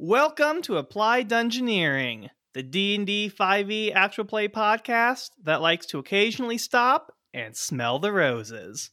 [0.00, 7.12] Welcome to Applied Dungeoneering, the D&D 5e actual play podcast that likes to occasionally stop
[7.32, 8.90] and smell the roses.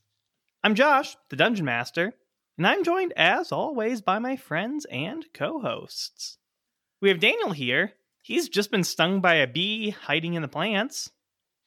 [0.64, 2.14] I'm Josh, the Dungeon Master,
[2.56, 6.38] and I'm joined as always by my friends and co-hosts.
[7.02, 7.94] We have Daniel here.
[8.22, 11.10] He's just been stung by a bee hiding in the plants.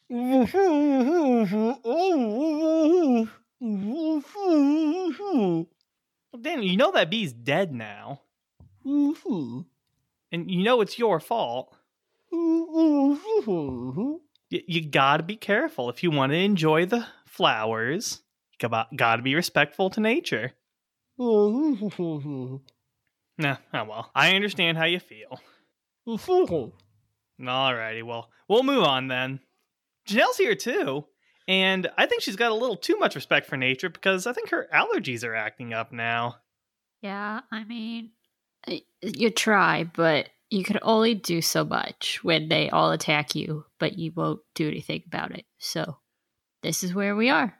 [6.32, 8.20] Well, Daniel, you know that bee's dead now.
[8.86, 9.60] Mm-hmm.
[10.32, 11.74] And you know it's your fault.
[12.32, 14.12] Mm-hmm.
[14.50, 18.22] Y- you gotta be careful if you want to enjoy the flowers.
[18.52, 20.52] You gotta- gotta be respectful to nature.
[21.18, 22.56] Mm-hmm.
[23.38, 24.10] Nah, oh well.
[24.14, 25.40] I understand how you feel.
[27.40, 29.40] Alrighty, well, we'll move on then.
[30.08, 31.04] Janelle's here too,
[31.48, 34.50] and I think she's got a little too much respect for nature because I think
[34.50, 36.36] her allergies are acting up now.
[37.00, 38.23] Yeah, I mean, y-
[39.02, 43.98] you try, but you can only do so much when they all attack you, but
[43.98, 45.44] you won't do anything about it.
[45.58, 45.96] So,
[46.62, 47.54] this is where we are.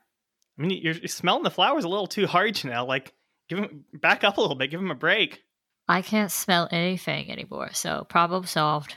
[0.59, 2.87] I mean, you're smelling the flowers a little too hard, Janelle.
[2.87, 3.13] Like,
[3.49, 5.43] give him back up a little bit, give him a break.
[5.89, 8.97] I can't smell anything anymore, so problem solved.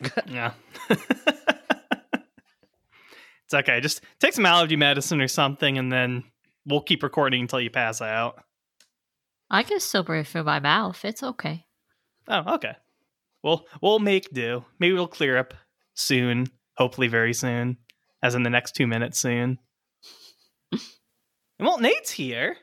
[0.28, 0.52] Yeah.
[0.90, 1.02] it's
[3.52, 3.80] okay.
[3.80, 6.24] Just take some allergy medicine or something, and then
[6.64, 8.42] we'll keep recording until you pass out.
[9.50, 11.04] I can still breathe through my mouth.
[11.04, 11.64] It's okay.
[12.28, 12.76] Oh, okay.
[13.42, 14.64] Well, we'll make do.
[14.78, 15.54] Maybe we'll clear up
[15.94, 16.48] soon.
[16.76, 17.78] Hopefully, very soon,
[18.22, 19.58] as in the next two minutes soon.
[20.72, 20.80] and
[21.58, 22.56] well, Nate's here,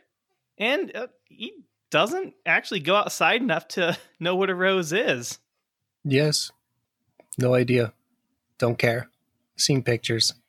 [0.57, 1.53] and uh, he
[1.91, 5.39] doesn't actually go outside enough to know what a rose is.
[6.03, 6.51] Yes.
[7.37, 7.93] No idea.
[8.57, 9.09] Don't care.
[9.57, 10.33] Seen pictures.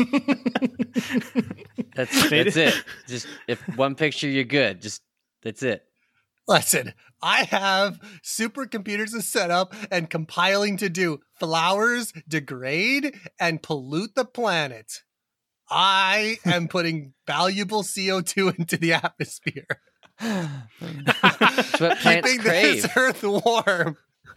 [2.00, 2.84] That's that's it.
[3.06, 4.80] Just if one picture, you're good.
[4.80, 5.02] Just
[5.42, 5.84] that's it.
[6.48, 11.20] Listen, I have supercomputers to set up and compiling to do.
[11.38, 15.02] Flowers degrade and pollute the planet.
[15.68, 19.66] I am putting valuable CO2 into the atmosphere.
[20.20, 22.82] It's what plants Keeping crave.
[22.82, 23.96] this earth warm.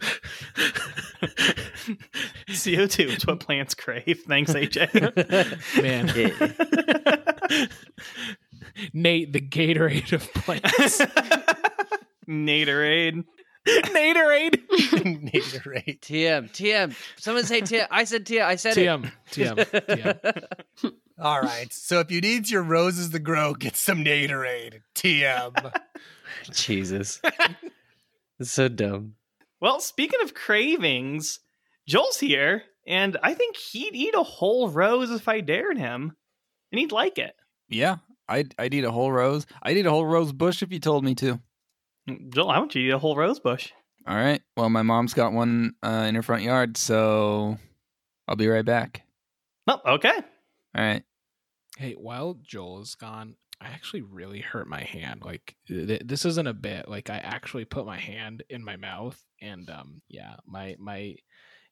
[2.48, 4.22] CO2 is what plants crave.
[4.26, 5.82] Thanks, AJ.
[5.82, 7.32] Man, Yeah.
[8.92, 11.00] Nate, the Gatorade of plants.
[12.28, 13.24] Naderade.
[13.66, 14.60] Naderade.
[14.68, 16.00] Naderade.
[16.00, 16.94] TM, TM.
[17.16, 17.86] Someone say TM.
[17.90, 18.44] I said TM.
[18.44, 19.56] I said TM, TM,
[19.86, 20.18] TM.
[20.24, 20.94] it.
[21.20, 21.72] All right.
[21.72, 24.80] So if you need your roses to grow, get some Naderade.
[24.94, 25.72] TM.
[26.50, 27.20] Jesus.
[28.38, 29.14] It's so dumb.
[29.60, 31.40] Well, speaking of cravings,
[31.86, 36.16] Joel's here, and I think he'd eat a whole rose if I dared him,
[36.74, 37.36] and he'd like it.
[37.68, 37.98] Yeah,
[38.28, 39.46] I'd I'd eat a whole rose.
[39.62, 41.38] I'd eat a whole rose bush if you told me to.
[42.30, 43.70] Joel, I want you to eat a whole rose bush.
[44.08, 44.42] All right.
[44.56, 47.58] Well, my mom's got one uh, in her front yard, so
[48.26, 49.02] I'll be right back.
[49.68, 50.16] Oh, okay.
[50.16, 51.04] All right.
[51.78, 55.22] Hey, while Joel is gone, I actually really hurt my hand.
[55.24, 56.88] Like th- this isn't a bit.
[56.88, 61.14] Like I actually put my hand in my mouth, and um, yeah, my my,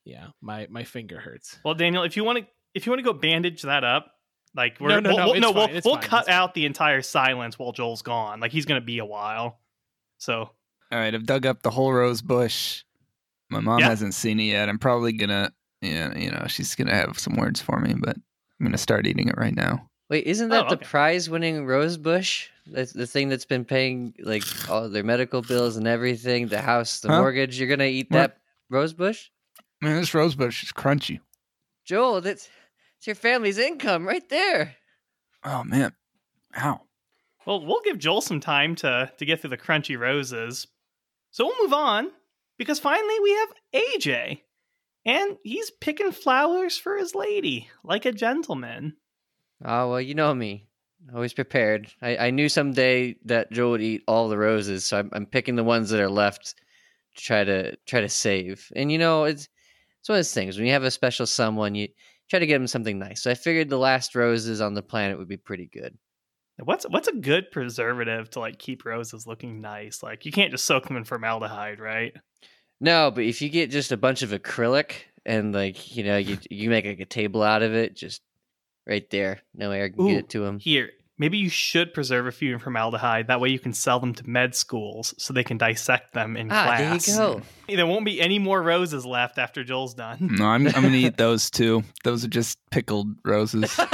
[0.04, 1.58] yeah, my my finger hurts.
[1.64, 4.12] Well, Daniel, if you want to, if you want to go bandage that up,
[4.54, 6.34] like we're No, no, we'll, no, we'll, no, we'll, we'll cut it's fine.
[6.34, 8.40] out the entire silence while Joel's gone.
[8.40, 9.60] Like he's gonna be a while.
[10.18, 10.50] So
[10.90, 11.14] All right.
[11.14, 12.84] I've dug up the whole rose bush.
[13.50, 13.88] My mom Yeah.
[13.88, 14.68] hasn't seen it yet.
[14.68, 18.66] I'm probably gonna, yeah, you know, she's gonna have some words for me, but I'm
[18.66, 19.88] gonna start eating it right now.
[20.08, 20.84] Wait, isn't that Oh, the okay.
[20.86, 22.48] prize-winning rose bush?
[22.66, 27.00] That's the thing that's been paying like all their medical bills and everything, the house,
[27.00, 27.18] the Huh?
[27.18, 27.58] mortgage.
[27.58, 28.18] You're gonna eat What?
[28.18, 28.38] that
[28.70, 29.30] rose bush,
[29.80, 31.18] Man, this rose bush is crunchy.
[31.84, 32.20] Joel?
[32.20, 32.48] That's
[33.02, 34.76] it's your family's income right there.
[35.42, 35.92] Oh man.
[36.56, 36.82] Ow.
[37.44, 40.68] Well, we'll give Joel some time to to get through the crunchy roses.
[41.32, 42.12] So we'll move on
[42.58, 44.42] because finally we have AJ.
[45.04, 48.94] And he's picking flowers for his lady, like a gentleman.
[49.64, 50.68] Oh well, you know me.
[51.12, 51.88] Always prepared.
[52.02, 55.56] I, I knew someday that Joel would eat all the roses, so I'm, I'm picking
[55.56, 56.54] the ones that are left
[57.16, 58.70] to try to try to save.
[58.76, 59.48] And you know, it's
[59.98, 61.88] it's one of those things when you have a special someone, you
[62.32, 63.22] try to get him something nice.
[63.22, 65.98] So I figured the last roses on the planet would be pretty good.
[66.64, 70.02] What's what's a good preservative to like keep roses looking nice?
[70.02, 72.14] Like you can't just soak them in formaldehyde, right?
[72.80, 74.92] No, but if you get just a bunch of acrylic
[75.26, 78.22] and like you know you you make like a table out of it, just
[78.86, 80.58] right there, no air can Ooh, get it to them.
[80.58, 83.26] Here, maybe you should preserve a few in formaldehyde.
[83.28, 86.48] That way you can sell them to med schools so they can dissect them in
[86.50, 87.16] Ah, there you class.
[87.16, 87.42] go.
[87.68, 90.18] There won't be any more roses left after Joel's done.
[90.38, 91.82] No, I'm I'm gonna eat those too.
[92.04, 93.78] Those are just pickled roses.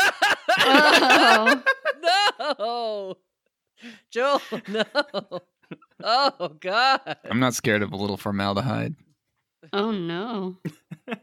[0.60, 1.62] Oh.
[2.58, 3.16] no,
[4.10, 4.84] Joel, no.
[6.02, 7.00] Oh God!
[7.30, 8.96] I'm not scared of a little formaldehyde.
[9.72, 10.56] Oh no.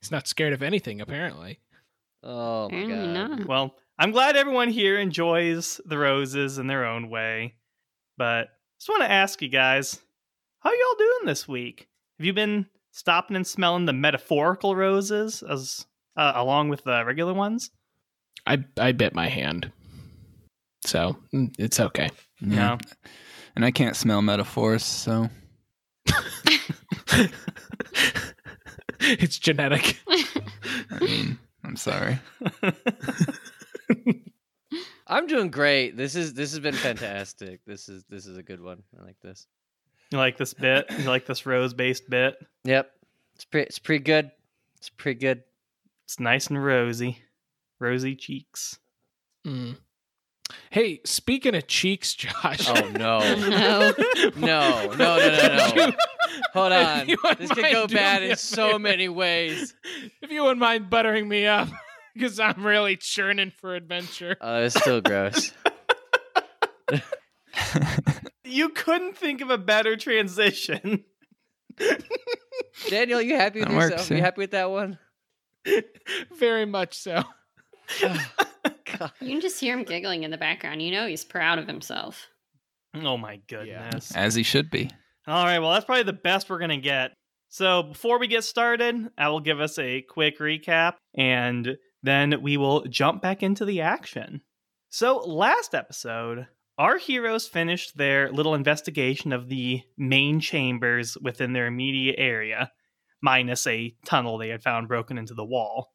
[0.00, 1.58] He's not scared of anything, apparently.
[2.22, 3.30] Oh my Apparently God!
[3.38, 3.46] not.
[3.46, 7.56] Well, I'm glad everyone here enjoys the roses in their own way.
[8.16, 9.98] But just want to ask you guys,
[10.60, 11.88] how y'all doing this week?
[12.18, 15.86] Have you been stopping and smelling the metaphorical roses as
[16.16, 17.70] uh, along with the regular ones?
[18.46, 19.72] I I bit my hand,
[20.84, 22.08] so mm, it's okay.
[22.40, 22.78] No.
[23.56, 25.28] And I can't smell metaphors, so
[29.00, 29.98] it's genetic.
[30.90, 32.20] I mean, I'm sorry.
[35.06, 35.96] I'm doing great.
[35.96, 37.60] This is this has been fantastic.
[37.66, 38.82] This is this is a good one.
[38.98, 39.46] I like this.
[40.10, 40.86] You like this bit?
[40.90, 42.36] You like this rose based bit?
[42.64, 42.90] Yep,
[43.34, 44.30] it's pretty it's pretty good.
[44.76, 45.42] It's pretty good.
[46.04, 47.22] It's nice and rosy.
[47.78, 48.78] Rosy cheeks.
[49.46, 49.76] Mm.
[50.70, 52.68] Hey, speaking of cheeks, Josh.
[52.68, 53.18] Oh no!
[53.44, 53.92] No.
[54.36, 55.92] No, no, no, no, no.
[56.52, 57.06] Hold on.
[57.38, 59.74] This could go bad in so many ways.
[60.22, 61.68] If you wouldn't mind buttering me up,
[62.14, 64.36] because I'm really churning for adventure.
[64.40, 65.52] Oh, it's still gross.
[68.44, 71.04] You couldn't think of a better transition.
[72.88, 74.10] Daniel, you happy with That works, yourself?
[74.10, 74.98] You happy with that one?
[76.36, 77.22] Very much so.
[78.00, 79.12] God.
[79.20, 80.80] You can just hear him giggling in the background.
[80.82, 82.26] You know he's proud of himself.
[82.94, 84.12] Oh my goodness.
[84.16, 84.90] As he should be.
[85.26, 87.12] All right, well, that's probably the best we're going to get.
[87.50, 92.56] So, before we get started, I will give us a quick recap and then we
[92.56, 94.42] will jump back into the action.
[94.88, 96.46] So, last episode,
[96.78, 102.70] our heroes finished their little investigation of the main chambers within their immediate area,
[103.20, 105.92] minus a tunnel they had found broken into the wall.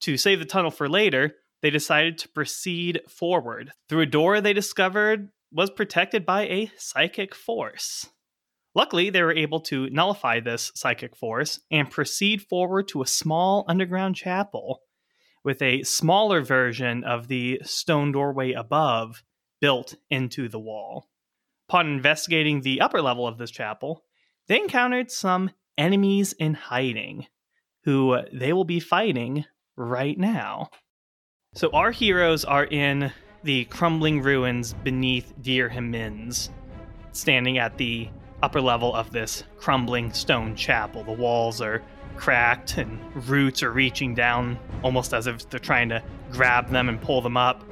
[0.00, 4.52] To save the tunnel for later, they decided to proceed forward through a door they
[4.52, 8.06] discovered was protected by a psychic force.
[8.74, 13.64] Luckily, they were able to nullify this psychic force and proceed forward to a small
[13.68, 14.82] underground chapel
[15.46, 19.22] with a smaller version of the stone doorway above
[19.60, 21.06] built into the wall.
[21.68, 24.02] Upon investigating the upper level of this chapel,
[24.48, 27.26] they encountered some enemies in hiding
[27.84, 29.44] who they will be fighting
[29.76, 30.68] right now.
[31.54, 33.12] So, our heroes are in
[33.44, 36.48] the crumbling ruins beneath Deir Himins,
[37.12, 38.08] standing at the
[38.42, 41.04] upper level of this crumbling stone chapel.
[41.04, 41.82] The walls are
[42.16, 42.98] cracked and
[43.28, 47.36] roots are reaching down almost as if they're trying to grab them and pull them
[47.36, 47.64] up.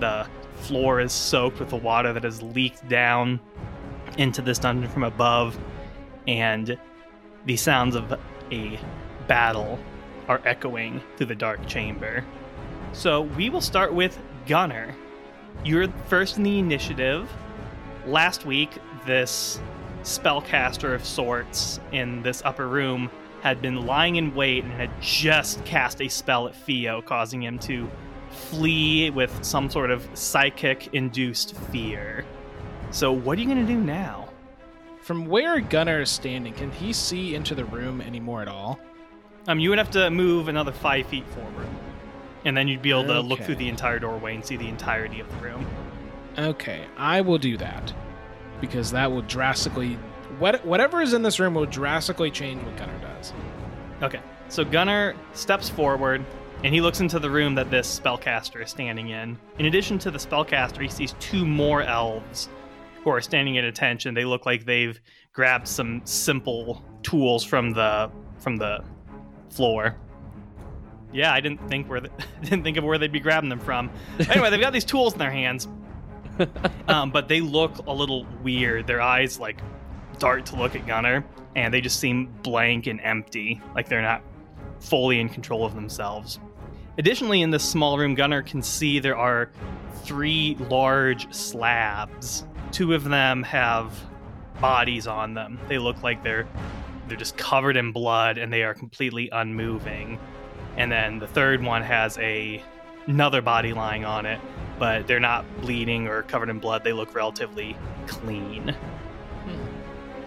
[0.00, 0.26] The
[0.56, 3.40] floor is soaked with the water that has leaked down
[4.18, 5.58] into this dungeon from above,
[6.26, 6.78] and
[7.46, 8.12] the sounds of
[8.50, 8.78] a
[9.26, 9.78] battle
[10.28, 12.24] are echoing through the dark chamber.
[12.92, 14.94] So we will start with Gunner.
[15.64, 17.30] You're first in the initiative.
[18.06, 18.70] Last week,
[19.06, 19.60] this
[20.02, 23.10] spellcaster of sorts in this upper room
[23.42, 27.58] had been lying in wait and had just cast a spell at Theo, causing him
[27.60, 27.90] to
[28.30, 32.24] flee with some sort of psychic induced fear.
[32.92, 34.28] So, what are you going to do now?
[35.02, 38.78] From where Gunnar is standing, can he see into the room anymore at all?
[39.48, 41.66] Um, you would have to move another five feet forward,
[42.44, 45.18] and then you'd be able to look through the entire doorway and see the entirety
[45.18, 45.66] of the room.
[46.38, 47.92] Okay, I will do that
[48.60, 49.98] because that will drastically
[50.42, 53.32] what whatever is in this room will drastically change what Gunnar does.
[54.02, 56.26] Okay, so Gunnar steps forward
[56.64, 59.38] and he looks into the room that this spellcaster is standing in.
[59.60, 62.48] In addition to the spellcaster, he sees two more elves
[63.04, 64.14] who are standing at attention.
[64.14, 65.00] They look like they've
[65.32, 68.82] grabbed some simple tools from the from the
[69.48, 69.96] floor.
[71.12, 72.10] Yeah, I didn't think where the,
[72.42, 73.92] didn't think of where they'd be grabbing them from.
[74.18, 75.68] Anyway, they've got these tools in their hands,
[76.88, 78.88] um, but they look a little weird.
[78.88, 79.60] Their eyes like
[80.22, 81.24] dart to look at Gunner,
[81.56, 84.22] and they just seem blank and empty, like they're not
[84.78, 86.38] fully in control of themselves.
[86.96, 89.50] Additionally, in this small room, Gunner can see there are
[90.04, 92.44] three large slabs.
[92.70, 93.98] Two of them have
[94.60, 95.58] bodies on them.
[95.66, 96.46] They look like they're
[97.08, 100.20] they're just covered in blood and they are completely unmoving.
[100.76, 102.62] And then the third one has a
[103.08, 104.40] another body lying on it,
[104.78, 106.84] but they're not bleeding or covered in blood.
[106.84, 107.76] They look relatively
[108.06, 108.76] clean.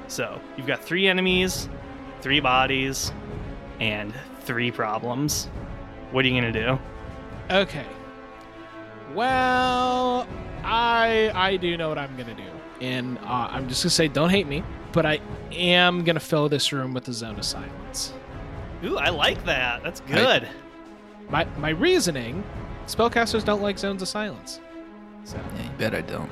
[0.08, 1.70] So you've got three enemies,
[2.22, 3.12] three bodies,
[3.80, 5.46] and three problems.
[6.12, 6.80] What are you gonna do?
[7.50, 7.86] Okay.
[9.14, 10.28] Well,
[10.64, 12.50] I I do know what I'm gonna do,
[12.82, 15.20] and uh, I'm just gonna say, don't hate me, but I
[15.52, 18.14] am gonna fill this room with the zone of silence.
[18.84, 19.84] Ooh, I like that.
[19.84, 20.48] That's good.
[21.30, 22.44] My my reasoning:
[22.88, 24.60] spellcasters don't like zones of silence.
[25.24, 26.30] So Yeah, you bet I don't.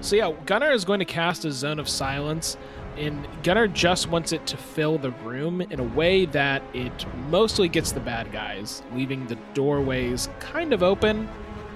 [0.00, 2.56] So yeah, Gunnar is going to cast a zone of silence,
[2.96, 7.68] and Gunnar just wants it to fill the room in a way that it mostly
[7.68, 11.28] gets the bad guys, leaving the doorways kind of open.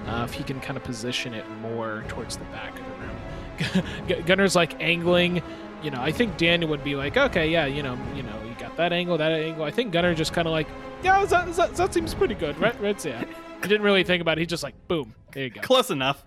[0.05, 3.81] Uh, if he can kind of position it more towards the back of the
[4.11, 5.41] room, Gunnar's like angling.
[5.83, 8.55] You know, I think Daniel would be like, okay, yeah, you know, you know, you
[8.59, 9.63] got that angle, that angle.
[9.63, 10.67] I think Gunnar just kind of like,
[11.03, 12.79] yeah, that, that, that seems pretty good, right?
[12.81, 13.03] Right?
[13.05, 13.23] Yeah.
[13.61, 14.41] He didn't really think about it.
[14.41, 15.61] He just like, boom, there you go.
[15.61, 16.23] Close enough.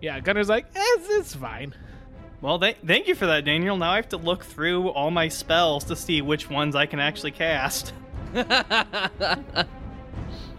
[0.00, 1.74] Yeah, Gunner's like, eh, it's, it's fine.
[2.40, 3.76] Well, th- thank you for that, Daniel.
[3.76, 7.00] Now I have to look through all my spells to see which ones I can
[7.00, 7.92] actually cast.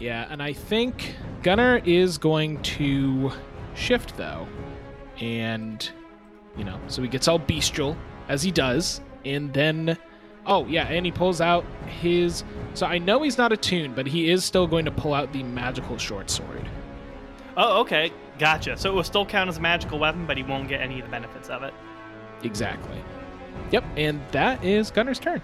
[0.02, 3.32] Yeah, and I think Gunner is going to
[3.76, 4.48] shift though.
[5.20, 5.88] And
[6.58, 7.96] you know, so he gets all bestial
[8.28, 9.96] as he does, and then
[10.48, 11.64] oh yeah, and he pulls out
[12.02, 12.44] his
[12.74, 15.44] so I know he's not attuned, but he is still going to pull out the
[15.44, 16.68] magical short sword.
[17.56, 18.12] Oh, okay.
[18.42, 18.76] Gotcha.
[18.76, 21.06] So it will still count as a magical weapon, but he won't get any of
[21.06, 21.76] the benefits of it.
[22.42, 22.98] Exactly.
[23.70, 25.44] Yep, and that is Gunner's turn.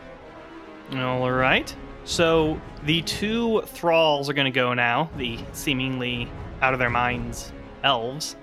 [0.96, 1.76] All right.
[2.06, 6.28] So the two thralls are going to go now, the seemingly
[6.64, 7.52] out of their minds
[7.84, 8.36] elves.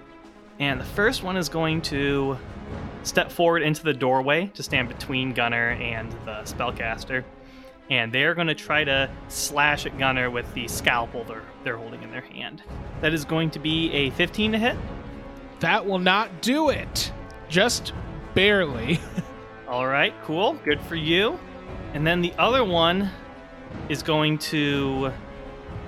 [0.61, 2.39] And the first one is going to
[3.03, 7.25] step forward into the doorway to stand between Gunner and the spellcaster.
[7.91, 12.03] And they're going to try to slash at Gunner with the scalpel they're, they're holding
[12.03, 12.63] in their hand.
[13.01, 14.77] That is going to be a 15 to hit.
[15.61, 17.13] That will not do it.
[17.49, 17.93] Just
[18.35, 19.01] barely.
[19.69, 20.55] All right, cool.
[20.65, 21.39] Good for you.
[21.93, 23.11] And then the other one
[23.89, 25.13] is going to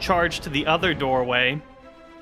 [0.00, 1.60] charge to the other doorway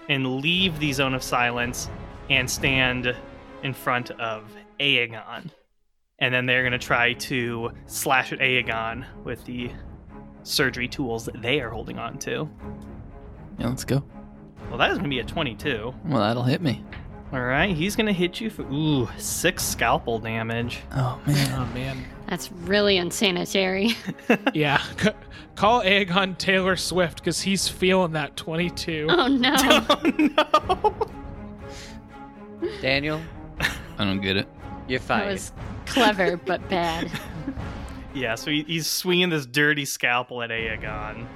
[0.08, 1.88] and leave the zone of silence
[2.30, 3.14] and stand
[3.62, 4.44] in front of
[4.80, 5.50] Aegon.
[6.20, 9.70] And then they're going to try to slash at Aegon with the
[10.42, 12.48] surgery tools that they are holding on to.
[13.58, 14.02] Yeah, let's go.
[14.68, 15.94] Well, that is going to be a 22.
[16.06, 16.82] Well, that'll hit me.
[17.32, 20.80] All right, he's going to hit you for, ooh, six scalpel damage.
[20.92, 21.52] Oh man.
[21.58, 22.04] oh man.
[22.28, 23.96] That's really unsanitary.
[24.54, 24.80] Yeah.
[25.00, 25.10] C-
[25.56, 29.08] call Aegon Taylor Swift because he's feeling that 22.
[29.10, 29.54] Oh no.
[29.58, 30.94] oh,
[32.60, 32.68] no.
[32.80, 33.20] Daniel,
[33.98, 34.48] I don't get it.
[34.86, 35.40] you're That fired.
[35.84, 37.10] Was clever but bad.
[38.14, 41.26] Yeah, so he, he's swinging this dirty scalpel at Aegon.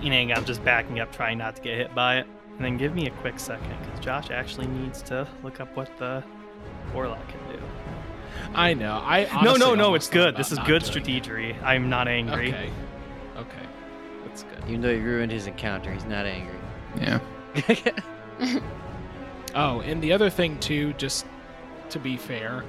[0.00, 2.26] And Aegon just backing up, trying not to get hit by it.
[2.56, 5.94] And then give me a quick second, because Josh actually needs to look up what
[5.98, 6.24] the
[6.94, 7.62] Warlock can do.
[8.54, 8.94] I know.
[9.04, 10.38] I no, no, no, it's good.
[10.38, 11.22] This is good doing it.
[11.24, 11.62] strategery.
[11.62, 12.48] I'm not angry.
[12.48, 12.70] Okay.
[13.36, 13.66] Okay.
[14.24, 14.62] That's good.
[14.68, 16.56] Even though he ruined his encounter, he's not angry.
[16.98, 17.20] Yeah.
[19.58, 21.24] Oh, and the other thing too, just
[21.90, 22.64] to be fair,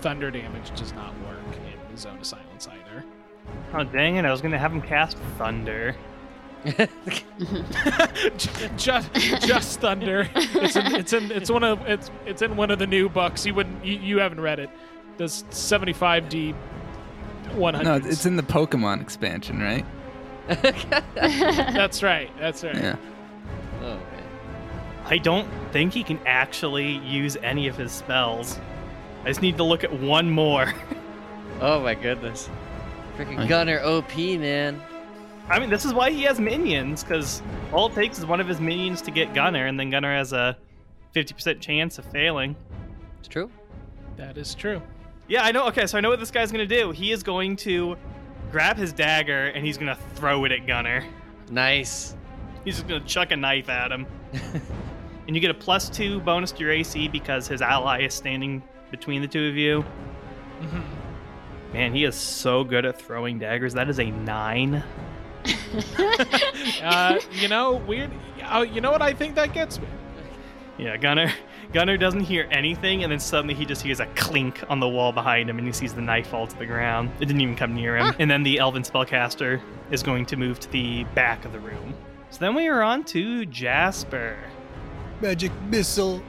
[0.00, 3.04] thunder damage does not work in the zone of silence either.
[3.74, 4.24] Oh, dang it.
[4.24, 5.94] I was going to have him cast Thunder.
[8.76, 10.28] just, just thunder.
[10.34, 13.44] It's in, it's in, it's one of, it's, it's in one of the new books.
[13.44, 14.70] You wouldn't, you, you haven't read it.
[15.18, 16.54] Does 75d
[17.54, 17.84] 100.
[17.84, 19.84] No, it's in the Pokemon expansion, right?
[21.14, 22.30] That's right.
[22.38, 22.76] That's right.
[22.76, 22.96] Yeah.
[25.02, 25.12] Man.
[25.12, 28.58] I don't think he can actually use any of his spells.
[29.24, 30.72] I just need to look at one more.
[31.60, 32.50] Oh my goodness.
[33.16, 34.82] Freaking Gunner OP, man.
[35.48, 37.40] I mean, this is why he has minions, because
[37.72, 40.32] all it takes is one of his minions to get Gunner, and then Gunner has
[40.32, 40.56] a
[41.14, 42.56] 50% chance of failing.
[43.20, 43.48] It's true.
[44.16, 44.82] That is true.
[45.28, 45.68] Yeah, I know.
[45.68, 46.90] Okay, so I know what this guy's going to do.
[46.90, 47.96] He is going to
[48.50, 51.04] grab his dagger, and he's going to throw it at Gunner.
[51.48, 52.16] Nice.
[52.64, 54.06] He's just going to chuck a knife at him.
[55.26, 58.62] and you get a plus two bonus to your AC because his ally is standing
[58.90, 59.84] between the two of you.
[60.60, 60.82] Mhm.
[61.72, 63.72] Man, he is so good at throwing daggers.
[63.74, 64.82] That is a nine.
[66.82, 68.10] Uh, you know, weird.
[68.50, 69.86] Oh, you know what I think that gets me?
[70.78, 71.32] Yeah, Gunner.
[71.72, 75.12] Gunner doesn't hear anything, and then suddenly he just hears a clink on the wall
[75.12, 77.10] behind him, and he sees the knife fall to the ground.
[77.20, 78.14] It didn't even come near him.
[78.18, 79.60] And then the Elven spellcaster
[79.90, 81.94] is going to move to the back of the room.
[82.30, 84.36] So then we are on to Jasper.
[85.22, 86.20] Magic missile,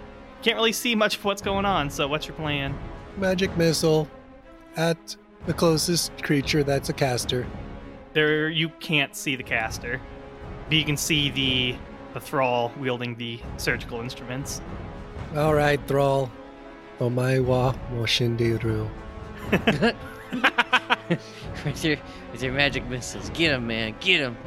[0.43, 2.77] Can't really see much of what's going on, so what's your plan?
[3.17, 4.07] magic missile
[4.75, 5.15] at
[5.47, 7.45] the closest creature that's a caster.
[8.13, 9.99] There, you can't see the caster,
[10.67, 11.75] but you can see the
[12.13, 14.61] the thrall wielding the surgical instruments.
[15.35, 16.31] All right, Thrall.
[16.99, 18.87] Oh Omae wa moshindiru.
[21.65, 21.97] with your
[22.31, 23.31] with your magic missiles.
[23.31, 23.95] Get him, man.
[23.99, 24.37] Get him.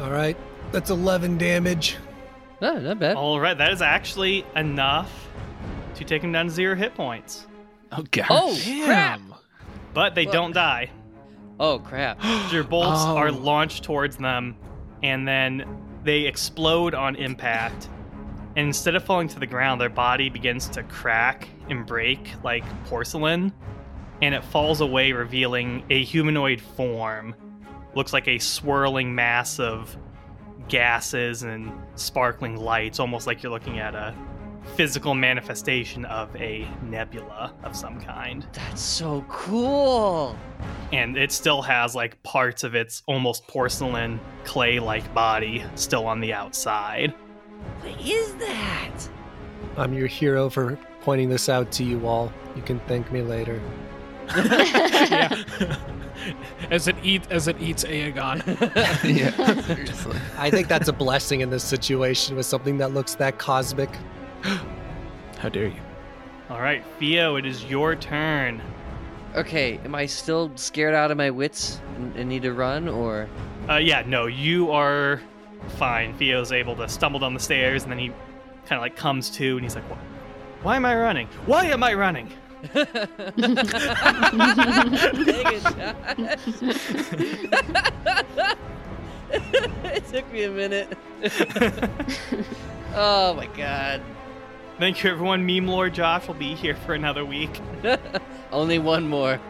[0.00, 0.36] All right,
[0.70, 1.98] that's 11 damage.
[2.62, 3.16] Oh, not bad.
[3.16, 5.28] All right, that is actually enough
[5.96, 7.46] to take him down to zero hit points,
[7.90, 8.26] Oh gosh.
[8.30, 9.18] Oh, crap.
[9.20, 9.34] Damn.
[9.92, 10.32] but they Fuck.
[10.32, 10.90] don't die.
[11.60, 12.18] Oh, crap.
[12.52, 13.16] Your bolts Oh.
[13.16, 14.56] are launched towards them,
[15.02, 15.66] and then
[16.04, 17.88] they explode on impact,
[18.56, 22.64] and instead of falling to the ground, their body begins to crack and break like
[22.86, 23.52] porcelain,
[24.22, 27.34] and it falls away, revealing a humanoid form.
[27.94, 29.96] Looks like a swirling mass of
[30.68, 34.14] gases and sparkling lights, almost like you're looking at a
[34.76, 38.46] physical manifestation of a nebula of some kind.
[38.52, 40.36] That's so cool.
[40.92, 46.20] And it still has like parts of its almost porcelain clay like body still on
[46.20, 47.14] the outside.
[47.80, 49.08] What is that?
[49.76, 52.32] I'm your hero for pointing this out to you all.
[52.54, 53.60] You can thank me later.
[56.26, 56.34] yeah.
[56.70, 58.42] as it eat as it eats Aegon.
[59.04, 60.16] yeah, seriously.
[60.38, 63.90] I think that's a blessing in this situation with something that looks that cosmic.
[65.38, 65.80] How dare you?
[66.50, 68.60] All right, Theo, it is your turn.
[69.34, 73.28] Okay, am I still scared out of my wits and, and need to run, or
[73.68, 75.20] Uh, yeah, no, you are
[75.78, 76.12] fine.
[76.18, 78.08] Theo's able to stumble down the stairs, and then he
[78.66, 81.28] kind of like comes to, and he's like, "Wh- "Why am I running?
[81.46, 82.30] Why am I running?"
[89.34, 90.96] It, took me a minute.
[92.94, 94.02] oh my god.
[94.78, 95.46] Thank you, everyone.
[95.46, 97.60] Meme Lord Josh will be here for another week.
[98.52, 99.40] Only one more.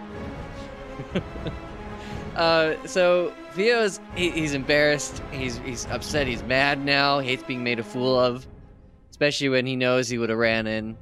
[2.37, 5.23] uh, so Theo's he, he's embarrassed.
[5.33, 6.26] He's he's upset.
[6.26, 7.19] He's mad now.
[7.19, 8.47] He hates being made a fool of,
[9.11, 10.97] especially when he knows he would have ran in.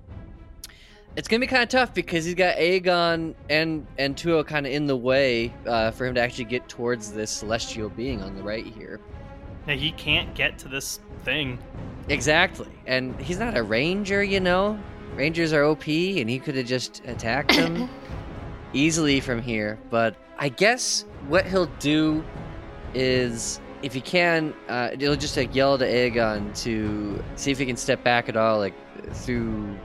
[1.17, 4.73] It's gonna be kind of tough because he's got Aegon and and Tuo kind of
[4.73, 8.43] in the way uh, for him to actually get towards this celestial being on the
[8.43, 9.01] right here.
[9.67, 11.59] Yeah, he can't get to this thing.
[12.09, 14.79] Exactly, and he's not a ranger, you know.
[15.17, 17.91] Rangers are OP, and he could have just attacked them
[18.73, 19.79] easily from here.
[19.91, 22.25] But I guess what he'll do
[22.95, 27.67] is, if he can, uh, he'll just like yell to Aegon to see if he
[27.67, 28.75] can step back at all, like
[29.13, 29.77] through,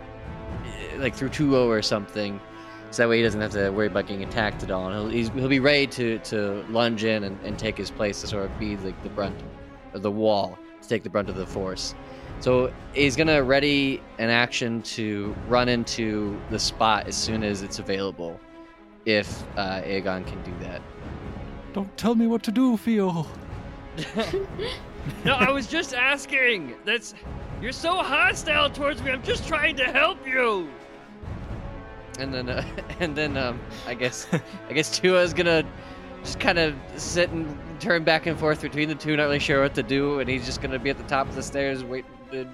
[0.97, 2.39] like through Tuo or something.
[2.91, 5.09] So that way he doesn't have to worry about getting attacked at all, and he'll
[5.09, 8.45] he's, he'll be ready to to lunge in and, and take his place to sort
[8.45, 9.35] of be like the brunt
[9.93, 11.95] of the wall to take the brunt of the force.
[12.39, 17.79] So he's gonna ready an action to run into the spot as soon as it's
[17.79, 18.39] available,
[19.05, 20.81] if uh, Aegon can do that.
[21.73, 23.25] Don't tell me what to do, Theo.
[25.25, 26.75] no, I was just asking.
[26.85, 27.13] That's
[27.61, 29.11] you're so hostile towards me.
[29.11, 30.69] I'm just trying to help you.
[32.17, 32.65] And then, uh,
[32.99, 34.27] and then, um, I guess,
[34.69, 35.63] I guess Tua is gonna
[36.23, 39.61] just kind of sit and turn back and forth between the two, not really sure
[39.61, 42.11] what to do, and he's just gonna be at the top of the stairs waiting
[42.31, 42.47] to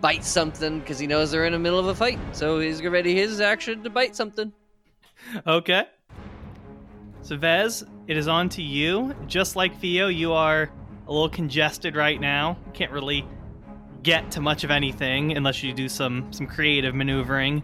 [0.00, 2.18] bite something because he knows they're in the middle of a fight.
[2.32, 4.52] So he's ready his action to bite something.
[5.46, 5.84] Okay.
[7.22, 9.14] So Vez, it is on to you.
[9.26, 10.70] Just like Theo, you are
[11.06, 12.56] a little congested right now.
[12.72, 13.26] Can't really
[14.02, 17.62] get to much of anything unless you do some some creative maneuvering.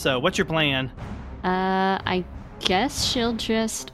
[0.00, 0.90] So, what's your plan?
[1.44, 2.24] Uh, I
[2.58, 3.92] guess she'll just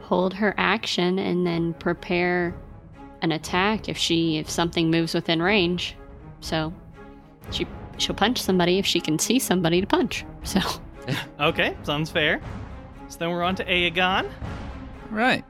[0.00, 2.54] hold her action and then prepare
[3.20, 5.96] an attack if she if something moves within range.
[6.40, 6.72] So
[7.50, 7.66] she
[7.98, 10.24] she'll punch somebody if she can see somebody to punch.
[10.44, 10.60] So
[11.38, 12.40] Okay, sounds fair.
[13.08, 14.30] So then we're on to Aegon.
[15.10, 15.44] Right.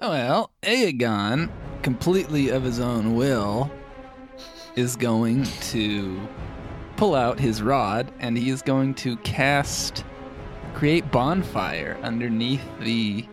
[0.00, 1.48] Oh, well, Aegon,
[1.82, 3.70] completely of his own will,
[4.74, 6.28] is going to
[6.98, 10.04] pull out his rod and he is going to cast
[10.74, 13.24] create bonfire underneath the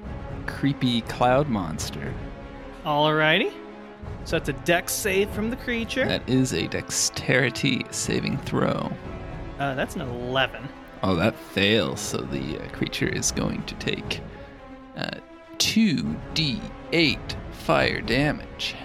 [0.46, 2.14] creepy cloud monster.
[2.86, 3.52] Alrighty.
[4.24, 6.08] So that's a dex save from the creature.
[6.08, 8.92] That is a dexterity saving throw.
[9.58, 10.70] Uh, that's an 11.
[11.02, 12.00] Oh, that fails.
[12.00, 14.22] So the uh, creature is going to take
[14.96, 15.18] uh,
[15.58, 18.76] 2d8 fire damage.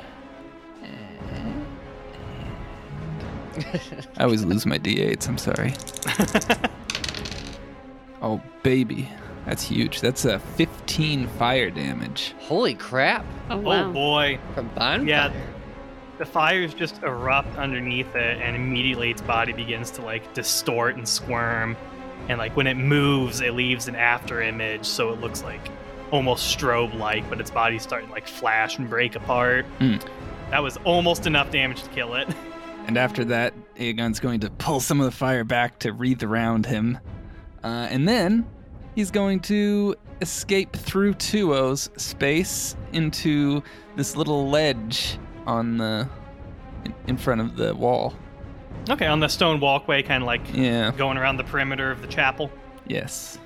[4.16, 5.28] I always lose my d8s.
[5.28, 5.74] I'm sorry.
[8.22, 9.08] Oh, baby.
[9.46, 10.00] That's huge.
[10.02, 12.34] That's a 15 fire damage.
[12.40, 13.24] Holy crap!
[13.48, 13.90] oh Oh wow.
[13.92, 14.38] boy.
[14.54, 15.08] From bonfire.
[15.08, 15.32] Yeah.
[16.18, 21.08] The fires just erupt underneath it, and immediately its body begins to like distort and
[21.08, 21.78] squirm.
[22.28, 25.70] And like when it moves, it leaves an after image, so it looks like
[26.10, 29.64] almost strobe like, but its body's starting to like flash and break apart.
[29.78, 30.06] Mm.
[30.50, 32.28] That was almost enough damage to kill it.
[32.90, 36.66] And after that, Aegon's going to pull some of the fire back to wreath around
[36.66, 36.98] him.
[37.62, 38.44] Uh, and then
[38.96, 43.62] he's going to escape through Tuo's space into
[43.94, 46.08] this little ledge on the
[46.84, 48.12] in, in front of the wall.
[48.88, 50.90] Okay, on the stone walkway, kind of like Yeah.
[50.90, 52.50] going around the perimeter of the chapel.
[52.88, 53.38] Yes.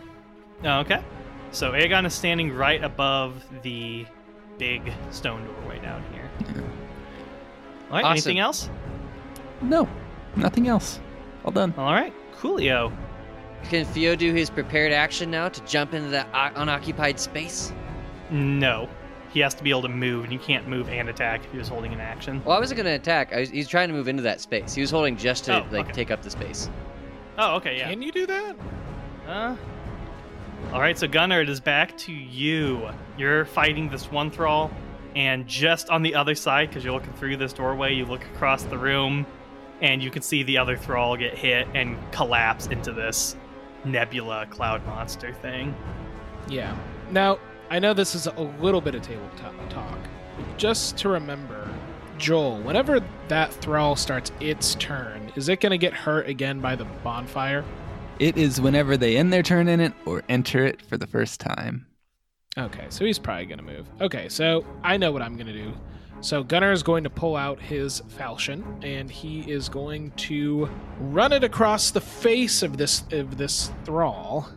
[0.65, 1.05] Oh, okay.
[1.53, 4.07] So Aegon is standing right above the
[4.57, 6.31] big stone doorway down here.
[6.47, 6.63] Yeah.
[7.91, 8.13] All right, Awesome.
[8.13, 8.71] anything else?
[9.65, 9.89] No.
[10.37, 11.01] Nothing else.
[11.45, 11.75] All done.
[11.77, 12.93] All right, Coolio.
[13.65, 17.73] Can Theo do his prepared action now to jump into that o- unoccupied space?
[18.31, 18.89] No.
[19.33, 21.59] He has to be able to move, and he can't move and attack if he
[21.59, 22.43] was holding an action.
[22.45, 23.33] Well, I wasn't gonna attack.
[23.33, 24.75] I was, he's trying to move into that space.
[24.75, 25.93] He was holding just to Oh, like okay.
[25.93, 26.71] take up the space.
[27.39, 27.91] Oh, okay, yeah.
[27.91, 28.57] Can you do that?
[29.27, 29.57] Uh,
[30.73, 32.89] all right, so Gunnar, it is back to you.
[33.19, 34.71] You're fighting this one thrall,
[35.17, 38.63] and just on the other side, because you're looking through this doorway, you look across
[38.65, 39.27] the room,
[39.81, 43.37] and you can see the other thrall get hit and collapse into this
[43.85, 45.75] nebula cloud monster thing.
[46.49, 46.77] Yeah.
[47.11, 47.39] Now,
[47.71, 49.99] I know this is a little bit of tabletop talk.
[50.57, 51.69] Just to remember,
[52.19, 56.77] Joel, whenever that thrall starts its turn, is it going to get hurt again by
[56.77, 57.65] the bonfire?
[58.19, 61.41] It is whenever they end their turn in it or enter it for the first
[61.41, 61.87] time.
[62.57, 63.89] Okay, so he's probably going to move.
[64.01, 65.73] Okay, so I know what I'm going to do.
[66.25, 71.35] So Gunnar is going to pull out his falchion and he is going to run
[71.35, 74.49] it across the face of this of this thrall.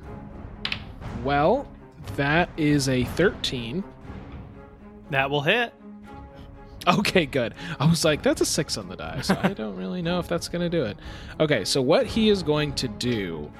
[1.25, 1.69] Well,
[2.15, 3.84] that is a 13.
[5.10, 5.73] That will hit.
[6.88, 7.53] Okay, good.
[7.82, 10.30] I was like, that's a six on the die, so I don't really know if
[10.30, 10.95] that's going to do it.
[11.41, 13.51] Okay, so what he is going to do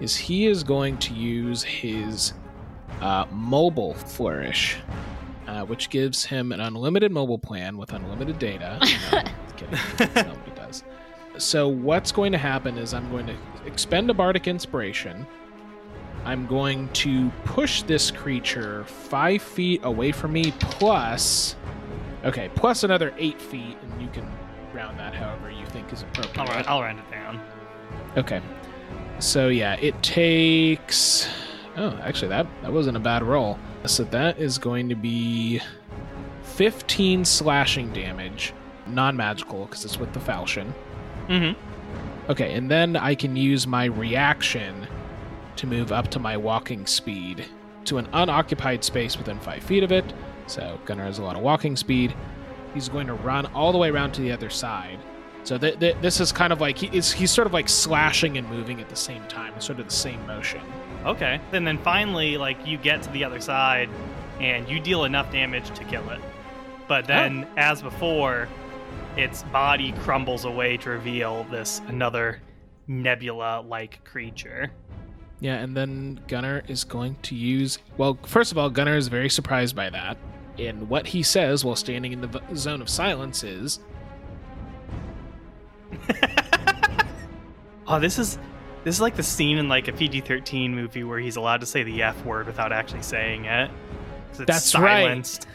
[0.00, 2.32] is he is going to use his
[3.00, 4.78] uh, mobile flourish,
[5.54, 8.78] uh, which gives him an unlimited mobile plan with unlimited data.
[9.12, 9.22] No,
[9.56, 9.78] kidding.
[9.96, 10.82] That's not what he does.
[11.38, 15.26] So what's going to happen is I'm going to expend a bardic inspiration.
[16.24, 21.54] I'm going to push this creature five feet away from me, plus
[22.24, 24.26] Okay, plus another eight feet, and you can
[24.72, 26.38] round that however you think is appropriate.
[26.38, 27.40] All right, I'll round it down.
[28.16, 28.40] Okay.
[29.18, 31.28] So yeah, it takes.
[31.76, 33.58] Oh, actually, that that wasn't a bad roll.
[33.86, 35.60] So that is going to be
[36.42, 38.54] 15 slashing damage,
[38.86, 40.72] non-magical because it's with the falchion.
[41.28, 42.30] Mm-hmm.
[42.30, 44.86] Okay, and then I can use my reaction
[45.56, 47.46] to move up to my walking speed
[47.84, 50.04] to an unoccupied space within five feet of it.
[50.46, 52.14] So Gunnar has a lot of walking speed.
[52.72, 54.98] He's going to run all the way around to the other side.
[55.44, 58.38] So th- th- this is kind of like he is he's sort of like slashing
[58.38, 60.60] and moving at the same time, sort of the same motion.
[61.04, 61.38] Okay.
[61.52, 63.90] And then finally, like you get to the other side,
[64.40, 66.20] and you deal enough damage to kill it.
[66.88, 67.08] But oh.
[67.08, 68.48] then, as before,
[69.16, 72.40] its body crumbles away to reveal this another
[72.86, 74.72] nebula-like creature.
[75.40, 77.78] Yeah, and then Gunner is going to use.
[77.96, 80.16] Well, first of all, Gunner is very surprised by that.
[80.58, 83.80] And what he says while standing in the v- zone of silence is,
[87.86, 88.38] Oh, this is
[88.84, 91.82] this is like the scene in like a PG-13 movie where he's allowed to say
[91.82, 93.70] the F word without actually saying it.
[94.30, 95.46] It's That's right.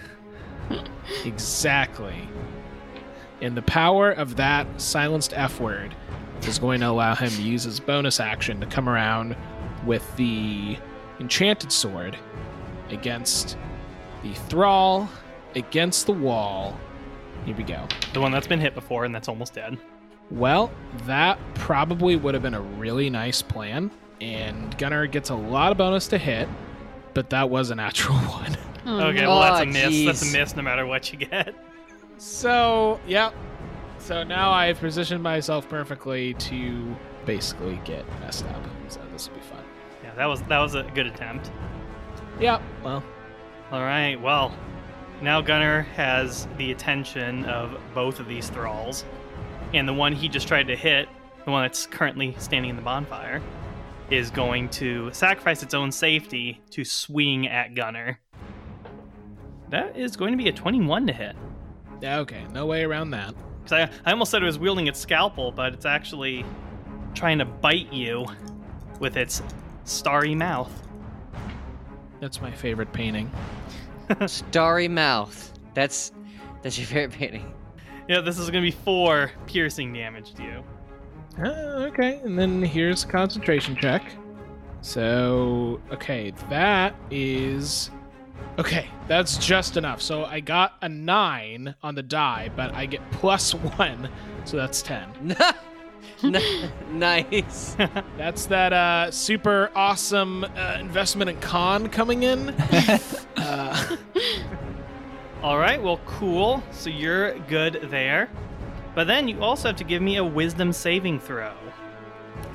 [1.25, 2.29] Exactly.
[3.41, 5.95] And the power of that silenced F word
[6.43, 9.35] is going to allow him to use his bonus action to come around
[9.85, 10.77] with the
[11.19, 12.15] enchanted sword
[12.89, 13.57] against
[14.21, 15.09] the thrall,
[15.55, 16.79] against the wall.
[17.45, 17.88] Here we go.
[18.13, 19.79] The one that's been hit before and that's almost dead.
[20.31, 20.71] Well,
[21.05, 23.91] that probably would have been a really nice plan.
[24.21, 26.47] And Gunnar gets a lot of bonus to hit,
[27.13, 28.57] but that was a natural one.
[28.85, 30.05] Oh, Okay, well that's a miss.
[30.05, 31.53] That's a miss no matter what you get.
[32.17, 33.33] So, yep.
[33.97, 38.63] So now I've positioned myself perfectly to basically get messed up.
[38.87, 39.63] So this will be fun.
[40.03, 41.51] Yeah, that was that was a good attempt.
[42.39, 42.61] Yep.
[42.83, 43.03] Well,
[43.71, 44.55] All right, well,
[45.21, 49.03] now Gunnar has the attention of both of these thralls,
[49.73, 51.08] and the one he just tried to hit,
[51.45, 53.41] the one that's currently standing in the bonfire,
[54.10, 58.19] is going to sacrifice its own safety to swing at Gunner.
[59.69, 61.36] That is going to be a 21 to hit.
[62.01, 62.43] yeah, okay.
[62.51, 63.36] No way around that.
[63.63, 66.43] Because I, I almost said it was wielding its scalpel, but it's actually
[67.13, 68.25] trying to bite you
[68.99, 69.43] with its
[69.84, 70.71] starry mouth.
[72.19, 73.32] That's my favorite painting.
[74.25, 75.53] Starry mouth.
[75.73, 76.12] That's
[76.62, 77.53] that's your favorite painting.
[78.10, 80.63] Yeah, this is going to be four piercing damage to you.
[81.38, 84.12] Uh, okay, and then here's a concentration check.
[84.82, 87.91] So, okay, that is.
[88.58, 90.02] Okay, that's just enough.
[90.02, 94.10] So I got a 9 on the die, but I get plus 1,
[94.43, 95.38] so that's 10.
[96.91, 97.78] Nice.
[98.17, 102.50] That's that uh, super awesome uh, investment in con coming in.
[103.38, 103.95] uh,
[105.41, 106.63] All right, well, cool.
[106.71, 108.30] So you're good there.
[108.95, 111.54] But then you also have to give me a wisdom saving throw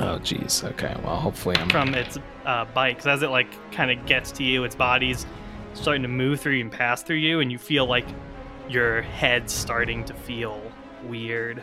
[0.00, 0.64] oh, jeez.
[0.72, 1.68] Okay, well, hopefully I'm.
[1.68, 2.96] from its uh, bite.
[2.96, 5.26] Because as it, like, kind of gets to you, its body's
[5.74, 8.06] starting to move through you and pass through you, and you feel like
[8.68, 10.60] your head's starting to feel
[11.04, 11.62] weird.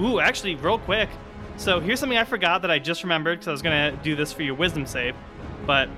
[0.00, 1.08] Ooh, actually, real quick,
[1.56, 4.32] So here's something I forgot that I just remembered because I was gonna do this
[4.32, 5.16] for your wisdom save,
[5.66, 5.88] but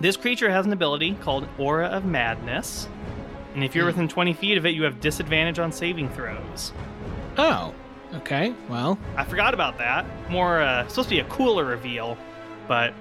[0.00, 2.88] this creature has an ability called Aura of Madness,
[3.56, 6.74] and if you're within 20 feet of it, you have disadvantage on saving throws.
[7.38, 7.72] Oh,
[8.16, 8.52] okay.
[8.68, 10.04] Well, I forgot about that.
[10.30, 12.18] More uh, supposed to be a cooler reveal,
[12.68, 12.92] but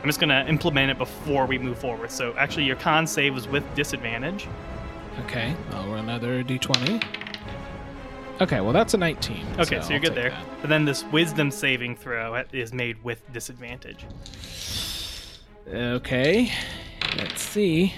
[0.00, 2.12] I'm just gonna implement it before we move forward.
[2.12, 4.46] So actually, your con save was with disadvantage.
[5.24, 5.52] okay.
[5.72, 7.04] I'll roll another d20.
[8.40, 9.46] Okay, well that's a 19.
[9.58, 10.30] Okay, so, you're I'll good take there.
[10.30, 10.46] that.
[10.60, 14.06] But then this wisdom saving throw is made with disadvantage.
[15.66, 16.52] Okay,
[17.16, 17.94] let's see.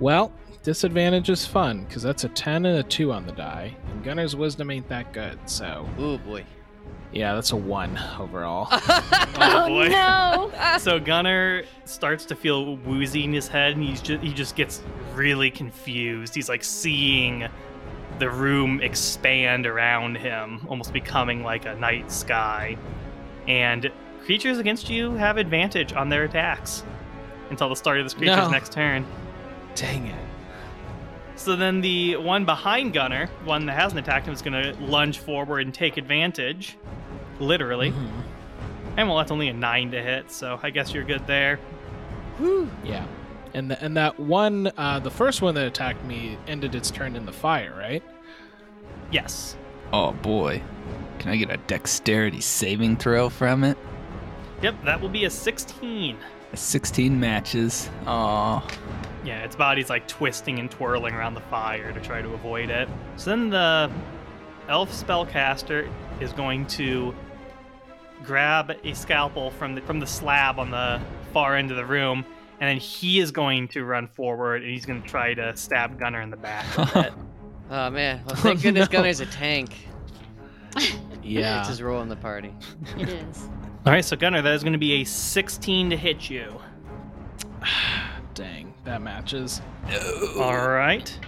[0.00, 0.32] Well,
[0.64, 4.34] disadvantage is fun because that's a 10 and a 2 on the die, and Gunner's
[4.34, 5.38] wisdom ain't that good.
[5.48, 6.44] So Oh boy.
[7.12, 8.66] yeah, that's a one overall.
[9.36, 9.88] Oh, oh, boy.
[9.88, 10.52] no!
[10.78, 14.82] So Gunner starts to feel woozy in his head, and he's just, he just gets
[15.14, 16.34] really confused.
[16.34, 17.46] He's like seeing
[18.20, 22.76] the room expand around him, almost becoming like a night sky.
[23.48, 23.90] And
[24.24, 26.84] creatures against you have advantage on their attacks
[27.50, 28.50] until the start of this creature's No.
[28.50, 29.04] next turn.
[29.74, 30.23] Dang it.
[31.36, 35.18] So then the one behind Gunner, one that hasn't attacked him, is going to lunge
[35.18, 36.76] forward and take advantage,
[37.40, 37.90] literally.
[37.90, 38.22] Mhm.
[38.96, 41.58] And well, that's only a nine to hit, so I guess you're good there.
[42.38, 42.70] Woo!
[42.84, 43.04] Yeah.
[43.52, 47.16] And the, and that one, uh, the first one that attacked me ended its turn
[47.16, 48.02] in the fire, right?
[49.10, 49.56] Yes.
[49.92, 50.62] Oh boy.
[51.18, 53.76] Can I get a dexterity saving throw from it?
[54.62, 56.16] Yep, that will be a 16.
[56.52, 57.90] A 16 matches.
[58.06, 58.66] Aw.
[59.24, 62.88] Yeah, its body's like twisting and twirling around the fire to try to avoid it.
[63.16, 63.90] So then the
[64.68, 67.14] elf spellcaster is going to
[68.22, 71.00] grab a scalpel from the from the slab on the
[71.32, 72.24] far end of the room,
[72.60, 75.98] and then he is going to run forward and he's going to try to stab
[75.98, 76.66] Gunner in the back.
[77.70, 78.22] Oh man.
[78.26, 78.98] Well, oh, thank goodness no.
[78.98, 79.74] Gunner's a tank.
[81.26, 81.60] Yeah.
[81.60, 82.54] It's his role in the party.
[82.98, 83.48] It is.
[83.86, 86.60] All right, so Gunner, that is going to be a 16 to hit you.
[88.84, 89.62] That matches.
[90.36, 91.18] All right.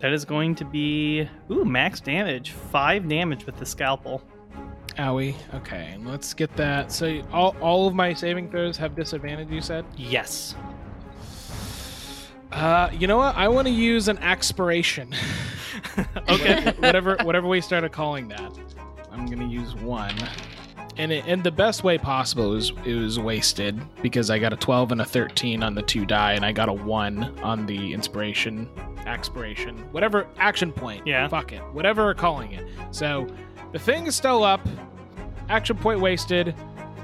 [0.00, 4.22] That is going to be ooh max damage, five damage with the scalpel.
[4.96, 5.34] Owie.
[5.54, 6.90] Okay, let's get that.
[6.90, 9.84] So all, all of my saving throws have disadvantage, you said?
[9.96, 10.56] Yes.
[12.50, 13.36] Uh, you know what?
[13.36, 15.14] I want to use an expiration.
[16.28, 16.72] okay.
[16.78, 18.52] whatever whatever we started calling that.
[19.12, 20.16] I'm gonna use one.
[21.00, 24.56] And it, and the best way possible is it was wasted because I got a
[24.56, 27.94] 12 and a 13 on the two die, and I got a one on the
[27.94, 28.68] inspiration,
[29.06, 31.06] expiration, whatever action point.
[31.06, 31.26] Yeah.
[31.26, 32.66] Fuck it, whatever we're calling it.
[32.90, 33.26] So
[33.72, 34.60] the thing is still up.
[35.48, 36.54] Action point wasted,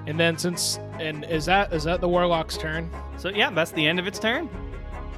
[0.07, 2.91] and then since and is that is that the warlock's turn?
[3.17, 4.51] So yeah, that's the end of its turn.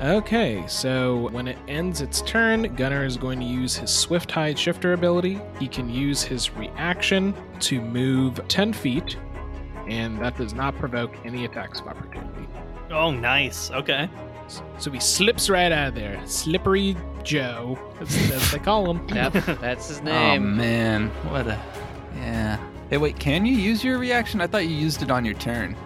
[0.01, 4.93] Okay, so when it ends its turn, Gunner is going to use his Swiftstride Shifter
[4.93, 5.41] ability.
[5.59, 9.17] He can use his reaction to move 10 feet,
[9.89, 12.47] and that does not provoke any attacks of opportunity.
[12.93, 13.73] Oh, nice.
[13.73, 14.09] Okay.
[14.79, 16.25] So he slips right out of there.
[16.27, 19.07] Slippery Joe, that's, that's what they call him.
[19.15, 20.43] Yep, that's his oh, name.
[20.45, 21.61] Oh man, what a
[22.15, 22.59] yeah.
[22.89, 24.41] Hey, wait, can you use your reaction?
[24.41, 25.77] I thought you used it on your turn.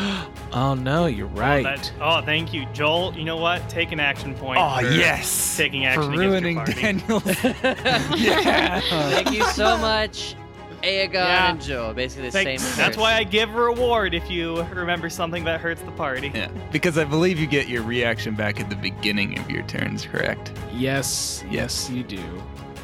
[0.52, 1.62] Oh no, you're right.
[1.62, 3.14] That- oh, thank you, Joel.
[3.16, 3.68] You know what?
[3.68, 4.58] Take an action point.
[4.60, 7.20] Oh for yes, Taking action for action ruining against your
[8.16, 8.80] yeah.
[8.80, 10.34] Thank you so much,
[10.82, 11.50] Aegon Yeah.
[11.52, 11.94] and Joel.
[11.94, 12.76] Basically the Thank- same.
[12.76, 16.32] that's why I give a reward if you remember something that hurts the party.
[16.34, 20.04] Yeah, because I believe you get your reaction back at the beginning of your turns,
[20.04, 20.52] correct?
[20.74, 22.16] Yes, yes, you do.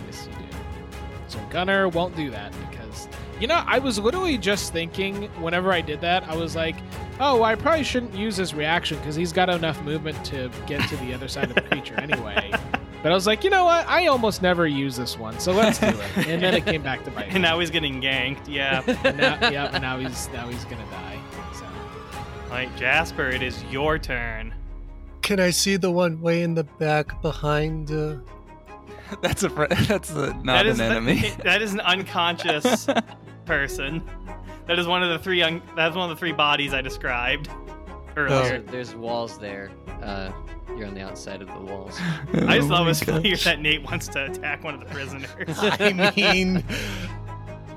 [0.07, 0.57] Yes, you do.
[1.27, 2.76] So Gunner won't do that because,
[3.41, 6.77] you know, I was literally just thinking whenever I did that, I was like,
[7.21, 10.97] oh, I probably shouldn't use his reaction because he's got enough movement to get to
[10.97, 12.53] the other side of the creature anyway.
[13.03, 13.87] But I was like, you know what?
[13.87, 16.27] I almost never use this one, so let's do it.
[16.27, 17.29] And then it came back to bite.
[17.35, 18.49] And now he's getting ganked.
[18.49, 18.83] Yeah.
[19.05, 21.21] And now, yeah, and now he's now he's gonna die.
[21.53, 21.65] So.
[22.47, 24.53] All right, Jasper, it is your turn.
[25.23, 27.93] Can I see the one way in the back behind?
[27.93, 28.17] Uh...
[29.23, 31.33] That's a fr- that's a, not that an is enemy.
[31.45, 32.87] that is an unconscious
[33.45, 34.03] person.
[34.67, 35.43] That is one of the three.
[35.43, 37.49] Un- that's one of the three bodies I described
[38.17, 38.59] earlier.
[38.61, 39.71] There's, there's walls there.
[40.03, 40.33] Uh,
[40.77, 41.97] you're on the outside of the walls.
[42.35, 43.45] I just Oh thought it was funny gosh.
[43.45, 45.29] that Nate wants to attack one of the prisoners.
[45.57, 46.65] I mean,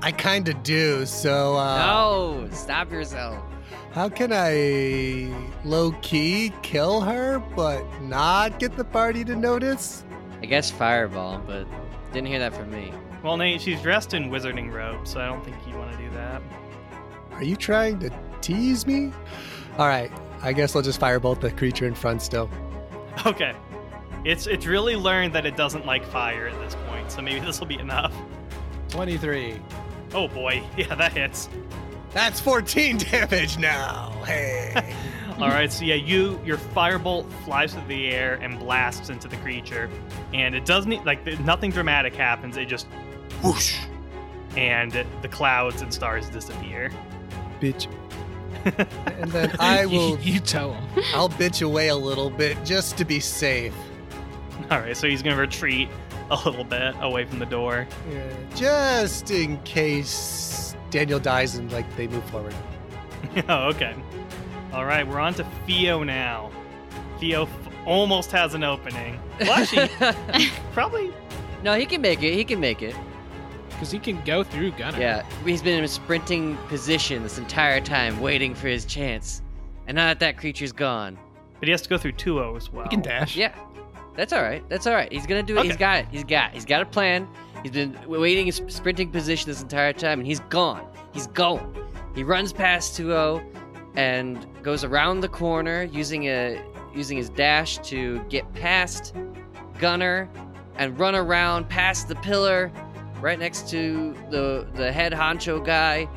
[0.02, 1.06] I kind of do.
[1.06, 3.38] So, uh, no, stop yourself.
[3.92, 5.32] how can I
[5.64, 10.04] low key kill her but not get the party to notice?
[10.42, 11.66] I guess fireball, but
[12.12, 12.92] didn't hear that from me.
[13.22, 16.10] well, Nate, she's dressed in wizarding robes, so I don't think you want to do
[16.10, 16.42] that.
[17.32, 19.12] Are you trying to tease me?
[19.78, 20.10] All right,
[20.42, 22.50] I guess I'll just firebolt the creature in front still.
[23.26, 23.54] Okay.
[24.24, 27.60] It's it's really learned that it doesn't like fire at this point, so maybe this
[27.60, 28.12] will be enough.
[28.88, 29.60] 23.
[30.12, 31.48] Oh boy, yeah, that hits.
[32.12, 34.10] That's 14 damage now.
[34.26, 34.94] Hey.
[35.40, 39.36] All right, so yeah, you your firebolt flies through the air and blasts into the
[39.38, 39.88] creature,
[40.34, 42.56] and it doesn't e, like nothing dramatic happens.
[42.56, 42.86] It just
[43.42, 43.76] whoosh,
[44.56, 46.90] and the clouds and stars disappear.
[47.60, 47.86] Bitch.
[48.64, 51.04] and then I You- will You, tell him.
[51.14, 53.74] I'll bitch away a little bit just to be safe.
[54.70, 55.88] All right, so he's gonna retreat
[56.30, 57.86] a little bit away from the door.
[58.12, 58.22] Yeah,
[58.54, 62.54] just in case Daniel dies and like they move forward.
[63.48, 63.94] oh, okay.
[64.72, 66.50] All right, we're on to Theo now.
[67.18, 67.50] Theo f-
[67.86, 69.18] almost has an opening.
[69.40, 69.88] Well, actually,
[70.72, 71.12] probably.
[71.62, 72.34] no, he can make it.
[72.34, 72.94] He can make it.
[73.70, 74.98] Because he can go through Gunner.
[75.00, 79.42] Yeah, he's been in a sprinting position this entire time, waiting for his chance.
[79.86, 81.18] And now that that creature's gone,
[81.58, 82.84] But he has to go through 2 as well.
[82.84, 83.36] He can dash.
[83.36, 83.54] yeah,
[84.16, 84.62] that's all right.
[84.68, 85.10] That's all right.
[85.10, 85.64] He's gonna do it.
[85.64, 86.06] He's got it.
[86.10, 86.50] He's got.
[86.50, 86.54] It.
[86.54, 87.26] He's got a plan.
[87.62, 90.86] He's been waiting in sprinting position this entire time, and he's gone.
[91.12, 91.74] He's going.
[92.14, 93.12] He runs past 2
[93.94, 96.62] and goes around the corner using a
[96.94, 99.14] using his dash to get past
[99.78, 100.28] Gunner
[100.76, 102.70] and run around past the pillar
[103.20, 106.08] right next to the the head honcho guy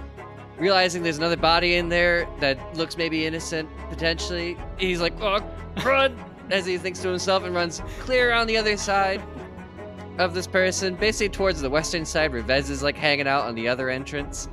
[0.58, 4.58] realizing there's another body in there that looks maybe innocent potentially.
[4.78, 5.40] He's like oh
[5.84, 6.18] run
[6.52, 9.22] as he thinks to himself and runs clear on the other side
[10.20, 13.56] of this person basically towards the western side where Vez is like hanging out on
[13.56, 14.48] the other entrance.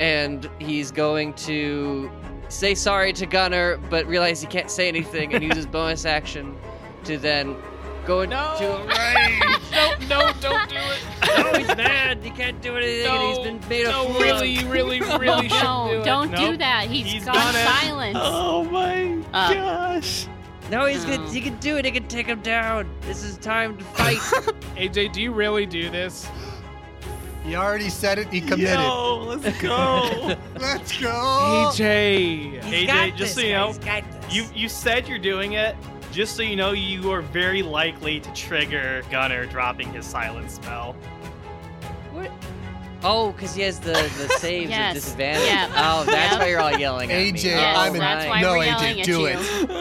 [0.00, 2.10] And he's going to
[2.48, 6.56] say sorry to Gunner but realize he can't say anything and uses bonus action
[7.04, 7.56] to then
[8.06, 8.78] go into No.
[8.78, 10.98] a range No, no, don't do it.
[11.36, 12.24] no, he's mad.
[12.24, 14.22] He can't do anything, and he's been made a no, fool of.
[14.22, 16.04] really, really, really should no, do it.
[16.04, 16.58] don't do Nope.
[16.60, 16.86] that.
[16.88, 17.66] He's He's gone done it.
[17.66, 18.16] silent.
[18.18, 19.54] Oh my Uh.
[19.54, 20.26] gosh.
[20.70, 21.16] No, he's No.
[21.18, 21.28] good.
[21.28, 21.84] He can do it.
[21.84, 22.88] He can take him down.
[23.02, 24.16] This is time to fight.
[24.76, 26.26] AJ, do you really do this?
[27.48, 28.28] He already said it.
[28.30, 28.78] He committed.
[28.78, 30.36] Yo, let's go.
[30.60, 31.08] Let's go.
[31.72, 32.60] AJ.
[32.62, 34.02] AJ, got just this, so you know, guys.
[34.02, 34.34] Got this.
[34.34, 35.74] you you said you're doing it.
[36.12, 40.92] Just so you know, you are very likely to trigger Gunner dropping his silent spell.
[42.12, 42.30] What?
[43.02, 44.80] Oh, because he has the the saves Yes.
[44.90, 45.46] at disadvantage.
[45.46, 45.68] Yeah.
[45.74, 46.40] Oh, that's Yep.
[46.42, 47.32] why you're all yelling at me.
[47.32, 48.00] AJ, Yes, oh, I'm in.
[48.00, 49.36] that's why no, AJ, do it.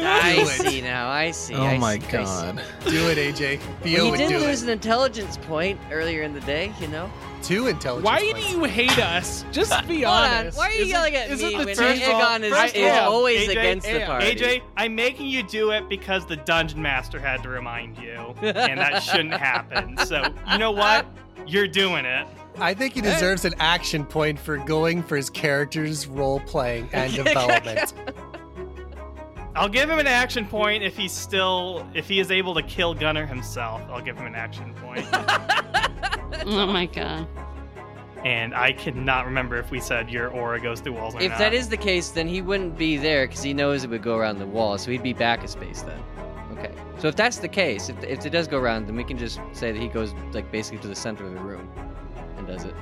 [0.07, 1.09] I see now.
[1.09, 1.55] I see.
[1.55, 2.61] Oh I my see, god.
[2.85, 3.59] Do it, AJ.
[3.81, 4.65] Theo Well, he would did do lose it.
[4.65, 7.11] an intelligence point earlier in the day, you know.
[7.43, 8.05] Two intelligence.
[8.05, 8.51] Why do points.
[8.51, 9.45] you hate us?
[9.51, 10.33] Just be Hold on.
[10.39, 10.57] honest.
[10.57, 12.53] Why are you Isn't- yelling at isn't me the when first of all- Aegon is,
[12.53, 14.25] first is all, always AJ, against the AJ, party?
[14.35, 18.79] AJ, I'm making you do it because the dungeon master had to remind you, and
[18.79, 19.97] that shouldn't happen.
[20.05, 21.05] So you know what?
[21.45, 22.27] You're doing it.
[22.59, 27.13] I think he deserves an action point for going for his character's role playing and
[27.23, 27.93] development.
[29.57, 32.93] I'll give him an action point if he's still if he is able to kill
[32.93, 33.81] Gunner himself.
[33.89, 35.05] I'll give him an action point.
[36.45, 37.27] Oh my god.
[38.23, 41.39] and I cannot remember if we said your aura goes through walls or If not.
[41.39, 44.15] that is the case, then he wouldn't be there because he knows it would go
[44.17, 45.99] around the wall, so he'd be back a space then.
[46.53, 46.71] Okay.
[46.99, 49.39] So if that's the case, if, if it does go around, then we can just
[49.53, 51.69] say that he goes like basically to the center of the room
[52.37, 52.75] and does it,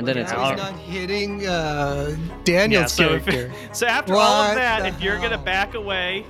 [0.00, 3.52] and then it's Yeah, He's not hitting uh, Daniel's Yeah, so if- character.
[3.72, 6.24] So after all of that, if you're gonna back away,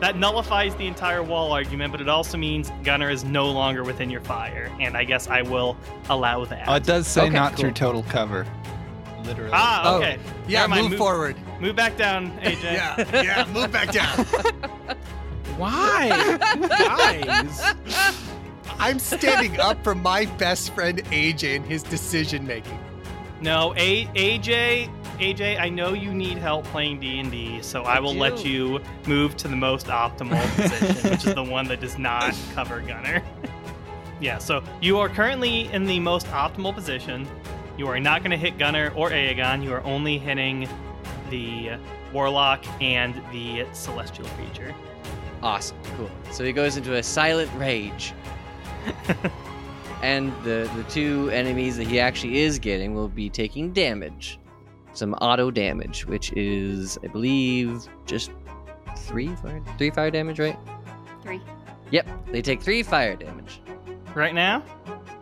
[0.00, 4.10] that nullifies the entire wall argument, but it also means Gunner is no longer within
[4.10, 5.76] your fire, and I guess I will
[6.10, 6.64] allow that.
[6.68, 7.60] Oh, it does say Okay, not cool.
[7.62, 8.46] through total cover.
[9.24, 9.50] Literally.
[9.54, 10.18] ah, Oh, okay.
[10.46, 11.36] Yeah, Never mind, move forward.
[11.60, 12.62] Move back down, AJ.
[12.62, 14.24] Yeah, yeah, move back down.
[15.56, 16.08] Why?
[16.68, 17.74] Guys.
[18.78, 22.78] I'm standing up for my best friend AJ and his decision making.
[23.40, 27.96] No, A- AJ, AJ, I know you need help playing D and D, so I,
[27.96, 28.18] I will do.
[28.18, 32.34] let you move to the most optimal position, which is the one that does not
[32.54, 33.22] cover Gunner.
[34.20, 37.28] yeah, so you are currently in the most optimal position.
[37.76, 39.62] You are not going to hit Gunner or Aegon.
[39.62, 40.66] You are only hitting
[41.28, 41.72] the
[42.12, 44.74] Warlock and the Celestial creature.
[45.42, 46.10] Awesome, cool.
[46.30, 48.14] So he goes into a silent rage.
[50.06, 54.38] and the the two enemies that he actually is getting will be taking damage.
[54.92, 58.30] Some auto damage, which is I believe just
[58.98, 60.56] three fire three fire damage, right?
[61.22, 61.40] Three.
[61.90, 63.60] Yep, they take three fire damage.
[64.14, 64.62] Right now?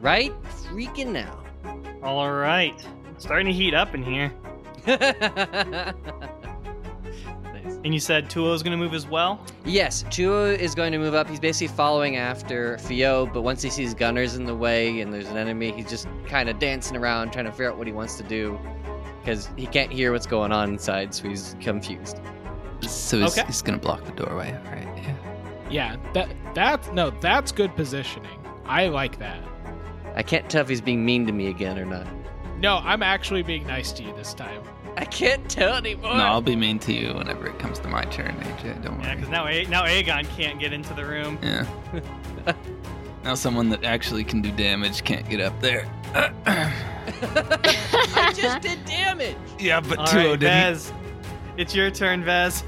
[0.03, 1.43] Right freaking now.
[2.03, 2.75] All right.
[3.17, 4.33] Starting to heat up in here.
[7.85, 7.87] nice.
[7.87, 9.41] And you said Tuo is going to move as well?
[9.65, 11.29] Yes, Tuo is going to move up.
[11.29, 15.29] He's basically following after Theo, but once he sees gunners in the way and there's
[15.29, 18.17] an enemy, he's just kind of dancing around trying to figure out what he wants
[18.17, 18.59] to do
[19.21, 22.19] because he can't hear what's going on inside, so he's confused.
[22.83, 23.47] So he's, Okay.
[23.47, 24.53] he's gonna block the doorway.
[24.67, 24.89] right?
[24.99, 25.17] Yeah.
[25.71, 28.39] Yeah, that that's no, that's good positioning.
[28.67, 29.39] I like that.
[30.15, 32.07] I can't tell if he's being mean to me again or not.
[32.59, 34.63] No, I'm actually being nice to you this time.
[34.97, 36.17] I can't tell anymore.
[36.17, 38.83] No, I'll be mean to you whenever it comes to my turn, AJ.
[38.83, 39.07] Don't worry.
[39.07, 41.39] Yeah, because now A- now Aegon can't get into the room.
[41.43, 41.67] Yeah.
[43.25, 45.89] now someone that actually can do damage can't get up there.
[46.47, 49.37] I just did damage.
[49.59, 50.41] yeah, but All 2 right, didn't.
[50.41, 50.93] Vez,
[51.57, 52.63] it's your turn, Vez.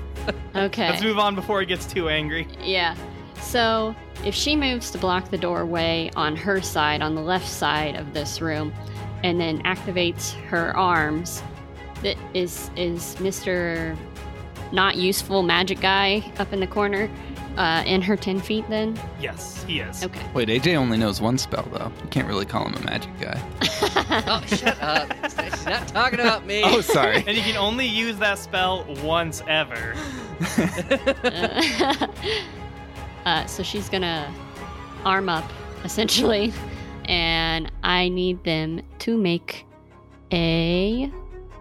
[0.57, 0.89] Okay.
[0.89, 2.49] Let's move on before he gets too angry.
[2.61, 2.97] Yeah.
[3.41, 7.95] So if she moves to block the doorway on her side, on the left side
[7.95, 8.73] of this room,
[9.23, 11.43] and then activates her arms,
[12.07, 13.97] that is is Mr.
[14.73, 17.09] Not useful magic guy up in the corner,
[17.57, 18.65] uh, in her ten feet.
[18.69, 20.03] Then Yes, he is.
[20.05, 20.21] okay.
[20.35, 21.91] Wait, AJ only knows one spell though.
[22.03, 23.41] You can't really call him a magic guy.
[24.29, 25.13] Oh, shut up.
[25.25, 26.63] She's not talking about me.
[26.65, 27.25] Oh, sorry.
[27.27, 29.95] And you can only use that spell once ever.
[31.25, 32.07] Uh,
[33.25, 34.33] uh, so she's gonna
[35.05, 35.45] arm up
[35.85, 36.53] essentially,
[37.07, 39.65] and I need them to make
[40.33, 41.11] a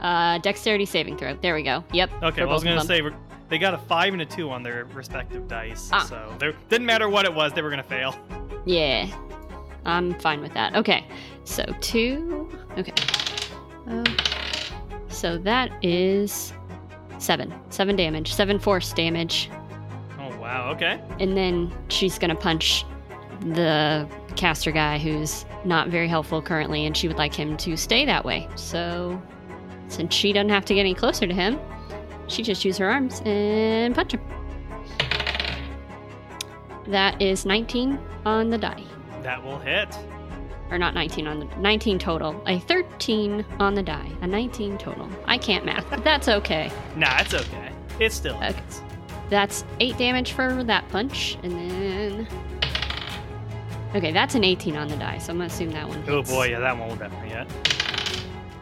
[0.06, 1.34] uh, dexterity saving throw.
[1.36, 1.84] There we go.
[1.92, 2.12] Yep.
[2.24, 3.02] Okay, well, I was gonna say
[3.50, 6.04] they got a five and a two on their respective dice, Ah.
[6.04, 8.16] so there didn't matter what it was, they were gonna fail.
[8.66, 9.08] Yeah,
[9.86, 10.76] I'm fine with that.
[10.76, 11.06] Okay,
[11.44, 12.50] so two.
[12.78, 12.94] Okay.
[13.88, 14.04] Um,
[15.08, 16.54] so that is
[17.18, 17.54] seven.
[17.70, 18.34] Seven damage.
[18.34, 19.50] Seven force damage.
[20.20, 21.02] Oh wow, okay.
[21.20, 22.86] And then she's gonna punch
[23.42, 28.06] the caster guy who's not very helpful currently, and she would like him to stay
[28.06, 28.48] that way.
[28.56, 29.22] So,
[29.88, 31.60] since she doesn't have to get any closer to him,
[32.28, 34.22] she just use her arms and punch him.
[36.88, 38.84] That is 19 on the die.
[39.24, 39.90] That will hit.
[40.72, 42.42] Or not 19 on the 19 total.
[42.48, 44.10] A 13 on the die.
[44.22, 45.10] A 19 total.
[45.26, 46.72] I can't math, but that's okay.
[46.96, 47.72] Nah, it's okay.
[48.00, 48.54] It still Okay.
[48.54, 48.82] hits.
[49.30, 52.28] That's eight damage for that punch, and then.
[53.96, 56.04] Okay, that's an 18 on the die, so I'm gonna assume that one.
[56.08, 56.30] Oh hits.
[56.32, 57.48] boy, yeah, that one will definitely hit.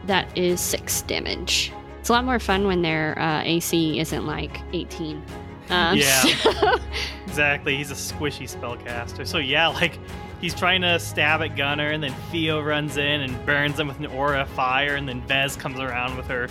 [0.06, 1.72] That is six damage.
[2.00, 5.22] It's a lot more fun when their uh, AC isn't like 18.
[5.70, 6.20] Um, Yeah.
[6.22, 6.76] so-
[7.26, 9.26] Exactly, he's a squishy spellcaster.
[9.26, 9.98] So yeah, like
[10.40, 13.98] he's trying to stab at Gunner, and then Theo runs in and burns him with
[13.98, 16.48] an aura of fire, and then Vez comes around with her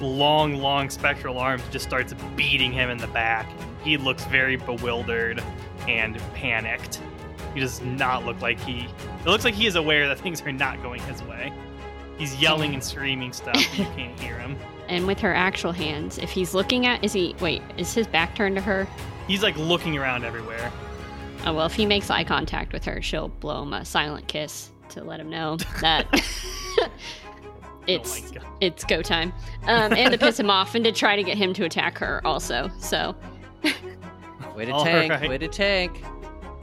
[0.00, 3.46] long, long spectral arms, just starts beating him in the back.
[3.82, 5.42] He looks very bewildered
[5.88, 7.00] and panicked.
[7.52, 8.86] He does not look like he.
[9.20, 11.52] It looks like he is aware that things are not going his way.
[12.18, 13.54] He's yelling and screaming stuff.
[13.56, 14.56] and you can't hear him.
[14.88, 17.34] and with her actual hands, if he's looking at, is he?
[17.40, 18.86] Wait, is his back turned to her?
[19.26, 20.70] He's like looking around everywhere.
[21.46, 24.70] Oh well, if he makes eye contact with her, she'll blow him a silent kiss
[24.90, 26.06] to let him know that
[27.86, 29.32] it's oh it's go time,
[29.64, 32.20] um, and to piss him off, and to try to get him to attack her
[32.26, 32.70] also.
[32.78, 33.14] So
[34.56, 35.10] Way to All tank.
[35.10, 35.28] right.
[35.28, 36.00] Way to tank.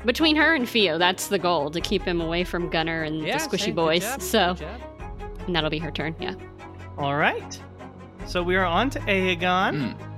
[0.06, 3.38] between her and Theo, that's the goal to keep him away from Gunner and Yeah,
[3.38, 3.70] the squishy same.
[3.72, 4.02] Good boys.
[4.04, 4.82] job, So good job.
[5.46, 6.16] And that'll be her turn.
[6.20, 6.36] Yeah.
[6.98, 7.62] All right.
[8.28, 9.94] So we are on to Aegon.
[9.94, 10.12] Mm.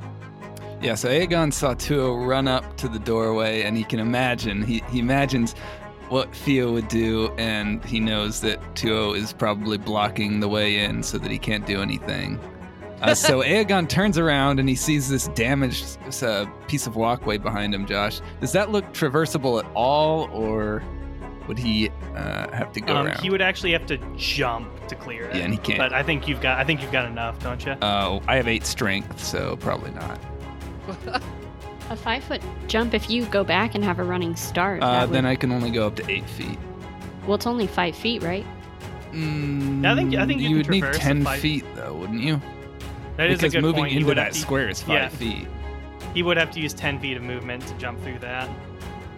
[0.81, 4.61] Yeah, so Aegon saw Tuo run up to the doorway, and he can imagine.
[4.61, 5.53] He, he imagines
[6.09, 11.01] what Theo would do, and he knows that Tuo is probably blocking the way in
[11.01, 12.37] so that he can't do anything.
[13.01, 17.73] Uh, so Aegon turns around and he sees this damaged uh, piece of walkway behind
[17.73, 17.85] him.
[17.85, 20.83] Josh, does that look traversable at all, or
[21.47, 23.19] would he uh, have to go Um, around?
[23.21, 25.35] he would actually have to jump to clear it.
[25.35, 25.77] Yeah, and he can't.
[25.79, 26.57] But I think you've got.
[26.59, 27.71] I think you've got enough, don't you?
[27.73, 30.19] Uh, I have eight strength, so probably not.
[31.89, 34.81] A five foot jump if you go back and have a running start.
[34.81, 36.57] Uh, that would- then I can only go up to eight feet.
[37.25, 38.45] well, it's only five feet, right?
[39.11, 42.41] Mm, I think- I think you can would need traverse ten feet though, wouldn't you?
[43.17, 43.91] That is because a good moving point.
[43.91, 45.07] He into that to, square is five yeah.
[45.09, 45.47] feet.
[46.13, 48.49] He would have to use ten feet of movement to jump through that.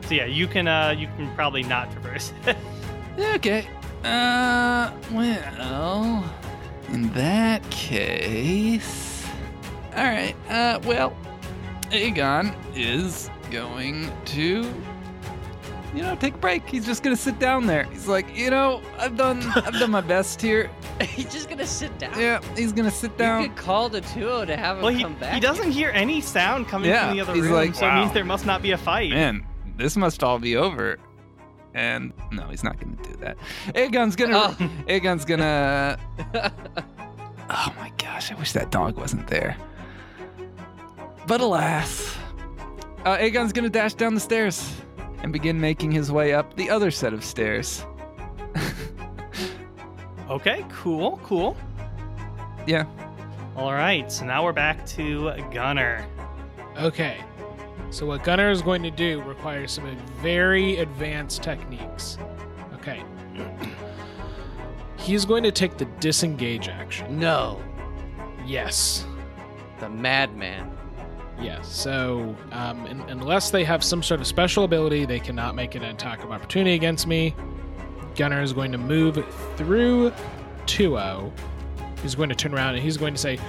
[0.07, 0.67] So yeah, you can.
[0.67, 2.31] Uh, you can probably not traverse.
[2.45, 2.57] it.
[3.35, 3.67] Okay.
[4.03, 6.23] Uh, well,
[6.89, 9.25] in that case,
[9.95, 10.35] all right.
[10.47, 11.15] Uh, well,
[11.89, 14.71] Aegon is going to,
[15.95, 16.69] you know, take a break.
[16.69, 17.85] He's just gonna sit down there.
[17.85, 20.69] He's like, you know, I've done, I've done my best here.
[21.01, 22.17] He's just gonna sit down.
[22.19, 23.41] Yeah, he's gonna sit down.
[23.41, 23.55] You down.
[23.55, 25.33] could call the duo to have him well, he, come back.
[25.33, 27.95] he doesn't hear any sound coming Yeah, from the other he's room, like, so it
[27.95, 29.09] means there must not be a fight.
[29.09, 29.45] Man,
[29.77, 30.97] this must all be over.
[31.73, 33.37] And no, he's not gonna do that.
[33.75, 34.37] Aegon's gonna.
[34.37, 34.69] Oh.
[34.87, 35.99] Aegon's gonna.
[37.47, 39.55] Oh my gosh, I wish that dog wasn't there.
[41.27, 42.15] But alas,
[43.05, 44.73] uh, Aegon's gonna dash down the stairs
[45.21, 47.85] and begin making his way up the other set of stairs.
[50.27, 51.55] Okay, cool, cool.
[52.65, 52.85] Yeah.
[53.55, 56.05] All right, so now we're back to Gunner.
[56.77, 57.23] Okay.
[57.95, 62.17] So what Gunner is going to do requires some very advanced techniques.
[62.73, 63.01] Okay.
[64.97, 67.17] he's going to take the disengage action.
[67.17, 67.63] No,
[68.45, 69.05] Yes.
[69.79, 70.71] the madman.
[71.39, 71.73] Yes.
[71.73, 75.83] So, um, un- unless they have some sort of special ability, they cannot make an
[75.83, 77.33] attack of opportunity against me.
[78.17, 79.25] Gunner is going to move
[79.55, 80.11] through
[80.65, 81.31] 2
[82.01, 83.39] He's going to turn around and he's going to say,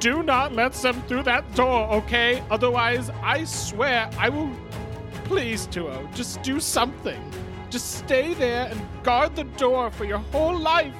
[0.00, 2.42] Do not let them through that door, okay?
[2.50, 4.50] Otherwise, I swear I will.
[5.24, 7.22] Please, Tuo, just do something.
[7.68, 10.94] Just stay there and guard the door for your whole life.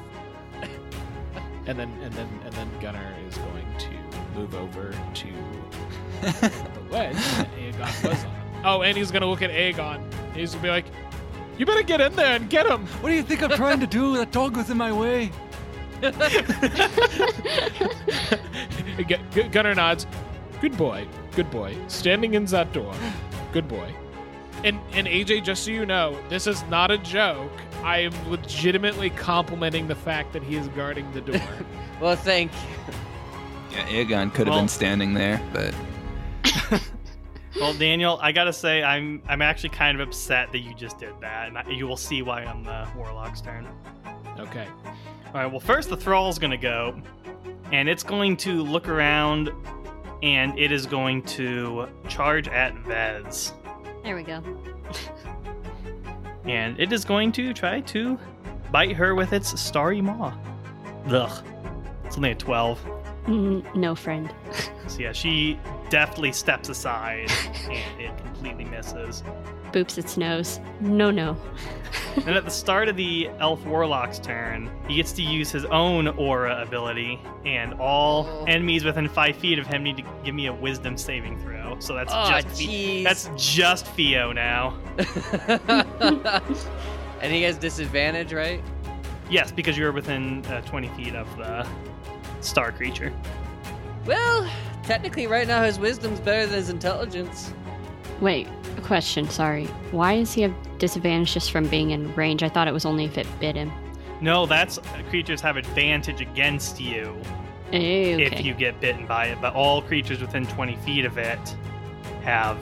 [1.66, 5.26] and then, and then, and then Gunner is going to move over to
[6.20, 8.36] the ledge that Aegon was on.
[8.64, 10.03] Oh, and he's gonna look at Aegon.
[10.34, 10.84] He's gonna be like,
[11.57, 13.86] "You better get in there and get him." What do you think I'm trying to
[13.86, 14.18] do?
[14.18, 15.32] That dog was in my way.
[19.07, 20.07] Gu- Gu- Gunner nods.
[20.61, 21.07] Good boy.
[21.34, 21.76] Good boy.
[21.88, 22.94] Standing in that door.
[23.53, 23.92] Good boy.
[24.62, 27.51] And and AJ, just so you know, this is not a joke.
[27.82, 31.40] I am legitimately complimenting the fact that he is guarding the door.
[32.01, 32.94] Well, thank you.
[33.72, 35.74] Yeah, Aegon could have Well- been standing there, but
[37.61, 41.12] Well, Daniel, I gotta say, I'm I'm actually kind of upset that you just did
[41.20, 43.68] that, and I, you will see why on the warlock's turn.
[44.39, 44.66] Okay.
[45.26, 45.47] All right.
[45.47, 47.01] Well, first the thrall's gonna go,
[47.72, 49.51] and it's going to look around,
[50.22, 53.53] and it is going to charge at Vez,
[54.05, 54.43] There we go.
[56.45, 58.18] and it is going to try to
[58.72, 60.33] bite her with its starry maw.
[61.09, 61.45] Ugh.
[62.05, 62.81] It's only a twelve.
[63.26, 64.33] Mm, no friend.
[64.89, 65.59] So yeah, she
[65.91, 67.30] deftly steps aside,
[67.64, 69.22] and it completely misses.
[69.72, 70.59] Boops its nose.
[70.80, 71.36] No, no.
[72.16, 76.09] And at the start of the elf warlock's turn, he gets to use his own
[76.09, 78.45] aura ability, and all Oh.
[78.47, 81.76] enemies within five feet of him need to give me a wisdom saving throw.
[81.78, 84.76] So that's Oh, just Fi- that's just Theo now.
[87.20, 88.62] and he has disadvantage, right?
[89.28, 91.66] Yes, because you're within uh, 20 feet of the
[92.41, 93.12] star creature.
[94.07, 94.51] Well,
[94.85, 97.53] technically, right now his wisdom's better than his intelligence.
[98.20, 99.66] Wait, a question, sorry.
[99.93, 102.43] Why does he have disadvantage just from being in range?
[102.43, 103.72] I thought it was only if it bit him.
[104.20, 104.78] No, that's
[105.09, 107.18] creatures have advantage against you
[107.68, 108.22] okay.
[108.24, 111.39] if you get bitten by it, but all creatures within 20 feet of it
[112.22, 112.59] have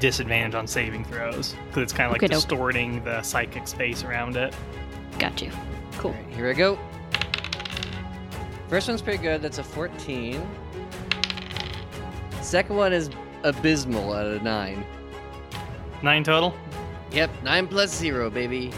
[0.00, 2.40] disadvantage on saving throws because it's kind of like Okey-doke.
[2.40, 4.54] distorting the psychic space around it.
[5.18, 5.50] Got you.
[5.98, 6.12] Cool.
[6.12, 6.78] Alright, here we go.
[8.68, 9.42] First one's pretty good.
[9.42, 10.46] That's a 14.
[12.48, 13.10] Second one is
[13.42, 14.84] abysmal out of 9.
[16.02, 16.54] Nine total.
[17.12, 18.72] Yep, 9 plus 0, baby.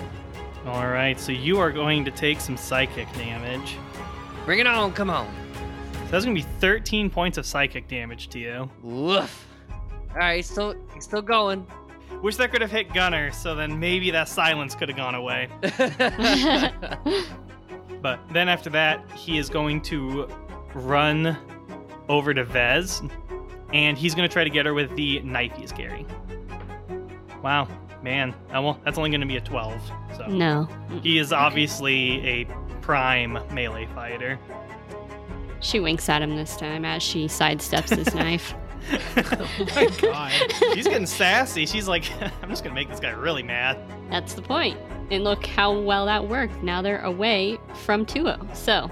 [0.66, 3.76] All right, so you are going to take some psychic damage.
[4.44, 5.32] Bring it on, come on.
[5.92, 8.68] So that's going to be 13 points of psychic damage to you.
[8.82, 9.46] Woof.
[10.10, 11.64] Alright, he's still, he's still going.
[12.22, 15.48] Wish that could have hit Gunner, so then maybe that silence could have gone away.
[18.02, 20.26] But then after that, he is going to
[20.74, 21.36] run
[22.08, 23.02] over to Vez,
[23.72, 26.06] and he's going to try to get her with the knife he's carrying.
[27.42, 27.68] Wow,
[28.02, 28.34] man,
[28.84, 29.80] that's only going to be a 12.
[30.16, 30.68] So no.
[31.02, 32.44] he is obviously a
[32.80, 34.38] prime melee fighter.
[35.60, 38.54] She winks at him this time as she sidesteps his knife.
[39.16, 40.32] Oh my god.
[40.74, 41.66] She's getting sassy.
[41.66, 42.10] She's like,
[42.42, 43.78] I'm just gonna make this guy really mad.
[44.10, 44.78] That's the point.
[45.10, 46.62] And look how well that worked.
[46.62, 48.38] Now they're away from Tuo.
[48.40, 48.54] Oh.
[48.54, 48.90] So,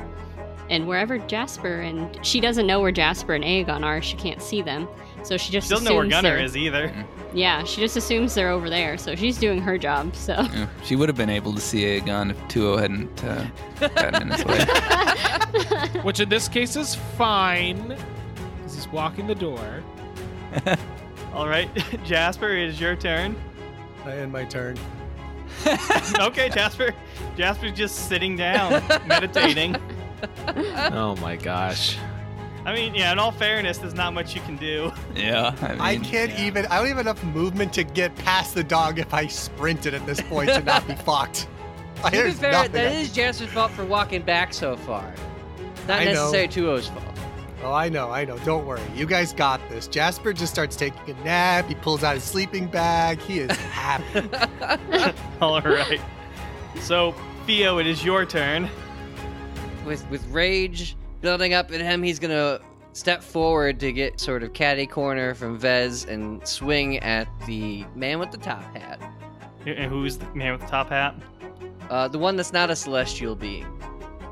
[0.71, 4.63] and wherever Jasper and she doesn't know where Jasper and Aegon are, she can't see
[4.63, 4.89] them.
[5.23, 6.93] So she just She doesn't know where assumes Gunner is either.
[7.35, 8.97] Yeah, she just assumes they're over there.
[8.97, 10.15] So she's doing her job.
[10.15, 13.47] So yeah, she would have been able to see Aegon if Tuo hadn't uh,
[13.81, 16.01] gotten in his way.
[16.03, 17.89] Which in this case is fine.
[18.57, 19.83] Because he's walking the door.
[21.35, 21.69] All right,
[22.05, 23.37] Jasper, it is your turn.
[24.05, 24.79] I end my turn.
[26.19, 26.95] Okay, Jasper.
[27.37, 29.77] Jasper's just sitting down, meditating.
[30.93, 31.97] Oh my gosh.
[32.65, 34.93] I mean, yeah, in all fairness, there's not much you can do.
[35.15, 36.47] yeah, I mean, I can't yeah.
[36.47, 36.67] even.
[36.67, 40.21] I don't have enough movement to get past the dog if I sprinted at this
[40.21, 41.49] point to not be fucked.
[42.05, 45.15] to be There's fair, nothing that I- is Jasper's fault for walking back so far.
[45.75, 46.11] It's not I know.
[46.13, 47.05] necessarily Tuo's fault.
[47.63, 48.39] Oh, I know, I know.
[48.39, 48.81] Don't worry.
[48.95, 49.89] You guys got this.
[49.89, 51.67] Jasper just starts taking a nap.
[51.67, 53.21] He pulls out his sleeping bag.
[53.21, 54.29] He is happy.
[55.41, 56.01] All right.
[56.81, 57.15] So,
[57.47, 58.69] Theo, it is your turn.
[59.89, 62.61] With with rage building up in him, he's gonna
[62.93, 68.19] step forward to get sort of caddy corner from Vez and swing at the man
[68.19, 69.01] with the top hat.
[69.67, 71.15] And who's the man with the top hat?
[71.91, 73.67] Uh, the one that's not a celestial being.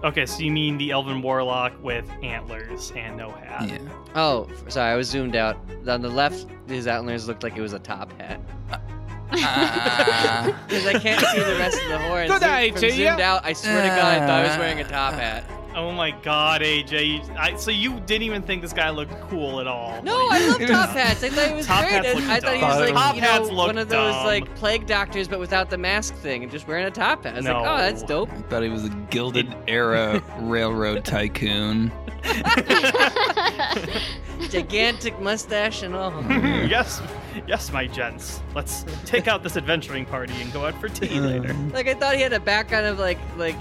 [0.05, 3.69] Okay, so you mean the Elven Warlock with antlers and no hat.
[3.69, 3.79] yeah.
[4.15, 5.57] Oh, sorry, I was zoomed out.
[5.89, 8.41] On the left, his antlers looked like it was a top hat.
[9.33, 10.65] Ah.
[10.69, 12.31] Because I can't see the rest of the horns.
[12.31, 13.21] Good Zoom- eye from to zoomed ya.
[13.21, 15.45] out, I swear to God, I thought I was wearing a top hat.
[15.75, 17.07] Oh my god, AJ.
[17.07, 20.01] You, I, so you didn't even think this guy looked cool at all.
[20.03, 21.23] No, I love top hats.
[21.23, 21.93] I thought he was Top great.
[21.93, 22.71] hats I, look I thought he dumb.
[22.71, 24.25] was like Top you hats know, look one of those dumb.
[24.25, 27.35] like plague doctors, but without the mask thing, and just wearing a top hat.
[27.35, 27.71] I was like, No.
[27.71, 28.31] oh, that's dope.
[28.33, 31.93] I thought he was a Gilded Era railroad tycoon.
[34.49, 36.11] Gigantic mustache and all.
[36.31, 37.03] yes,
[37.47, 38.41] yes, my gents.
[38.55, 41.55] Let's take out this adventuring party and go out for tea later.
[41.73, 43.57] Like I thought he had a background of like like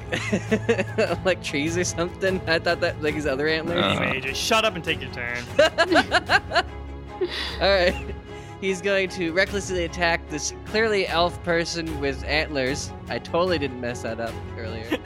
[1.26, 2.42] like trees or something.
[2.48, 3.84] I thought that like his other antlers.
[3.84, 3.88] Uh.
[3.88, 5.44] Anyway, AJ, shut up and take your turn.
[7.62, 7.96] All right.
[8.62, 12.92] He's going to recklessly attack this clearly elf person with antlers.
[13.10, 14.98] I totally didn't mess that up earlier.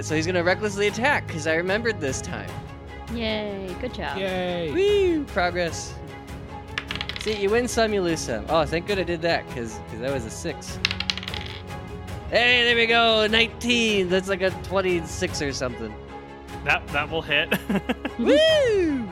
[0.00, 2.50] so he's going to recklessly attack because I remembered this time.
[3.14, 4.18] Yay, good job.
[4.18, 4.72] Yay.
[4.72, 5.24] Woo!
[5.24, 5.94] Progress.
[7.26, 8.46] See, you win some, you lose some.
[8.48, 10.78] Oh, thank good I did that because that was a six.
[12.30, 13.26] Hey, there we go.
[13.26, 14.08] 19.
[14.08, 15.92] That's like a 26 or something.
[16.62, 17.52] that that will hit.
[18.20, 19.08] Woo!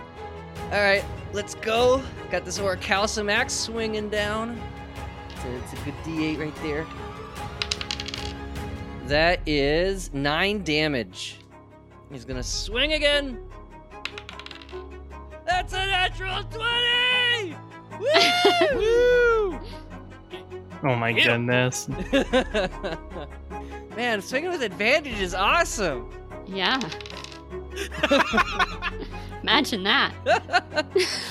[0.71, 2.05] All right, let's go.
[2.31, 4.63] Got this Orcalcimax swinging down.
[5.31, 6.87] It's a, it's a good D8 right there.
[9.09, 11.41] That is nine damage.
[12.13, 13.41] He's gonna swing again.
[15.45, 17.64] That's a natural 20!
[18.01, 19.59] Woo!
[20.83, 21.47] oh my Hit 'em.
[21.47, 21.89] goodness.
[23.97, 26.11] Man, swinging with advantage is awesome.
[26.47, 26.79] Yeah.
[29.43, 30.13] Imagine that.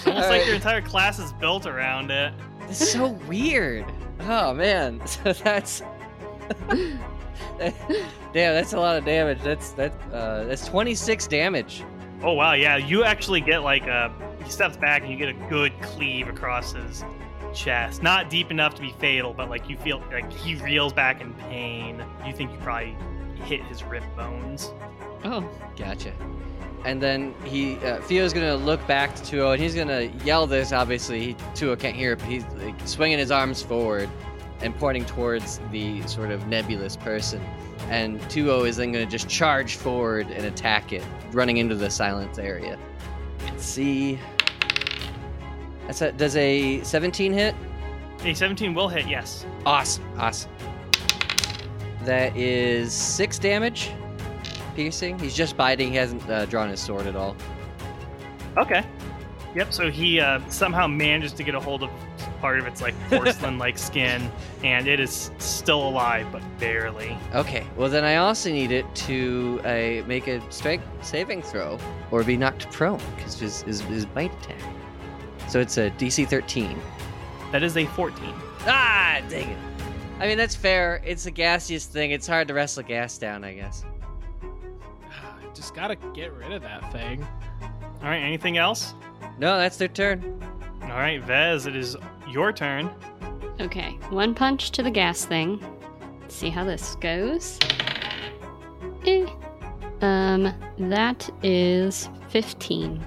[0.05, 2.33] Almost like your entire class is built around it.
[2.67, 3.85] This is so weird.
[4.21, 5.81] Oh man, so that's
[7.59, 7.73] damn.
[8.33, 9.39] That's a lot of damage.
[9.43, 9.93] That's that.
[10.11, 11.83] Uh, that's 26 damage.
[12.23, 14.11] Oh wow, yeah, you actually get like a
[14.43, 17.03] he steps back and you get a good cleave across his
[17.53, 18.01] chest.
[18.01, 21.33] Not deep enough to be fatal, but like you feel like he reels back in
[21.33, 22.03] pain.
[22.25, 22.95] You think you probably
[23.45, 24.71] hit his rib bones.
[25.23, 25.47] Oh,
[25.77, 26.13] Gotcha.
[26.85, 30.73] And then he, uh, Theo's gonna look back to Tuo and he's gonna yell this.
[30.73, 34.09] Obviously, Tuo can't hear it, but he's like, swinging his arms forward
[34.61, 37.41] and pointing towards the sort of nebulous person.
[37.89, 42.37] And Tuo is then gonna just charge forward and attack it, running into the silence
[42.37, 42.77] area.
[43.45, 44.19] Let's see.
[45.85, 47.55] That's a, does a 17 hit?
[48.23, 49.45] A 17 will hit, yes.
[49.65, 50.51] Awesome, awesome.
[52.05, 53.91] That is six damage,
[54.75, 55.19] piercing.
[55.19, 55.91] He's just biting.
[55.91, 57.35] He hasn't uh, drawn his sword at all.
[58.57, 58.85] Okay.
[59.55, 59.73] Yep.
[59.73, 61.89] So he uh, somehow manages to get a hold of
[62.43, 64.29] part of its like porcelain-like skin,
[64.65, 67.17] and it is still alive, but barely.
[67.33, 71.79] Okay, well then I also need it to uh, make a strength saving throw
[72.11, 74.61] or be knocked prone because his, his, his bite attack.
[75.47, 76.77] So it's a DC 13.
[77.53, 78.33] That is a 14.
[78.67, 79.57] Ah, dang it.
[80.19, 81.01] I mean, that's fair.
[81.05, 82.11] It's a gaseous thing.
[82.11, 83.85] It's hard to wrestle gas down, I guess.
[85.55, 87.25] Just gotta get rid of that thing.
[88.01, 88.21] All right.
[88.21, 88.95] Anything else?
[89.39, 90.43] No, that's their turn.
[90.83, 91.95] All right, Vez, it is
[92.29, 92.89] your turn.
[93.59, 93.97] okay.
[94.09, 95.63] One punch to the gas thing.
[96.21, 97.59] Let's see how this goes.
[99.05, 99.25] Eh.
[100.01, 103.03] Um, that is 15.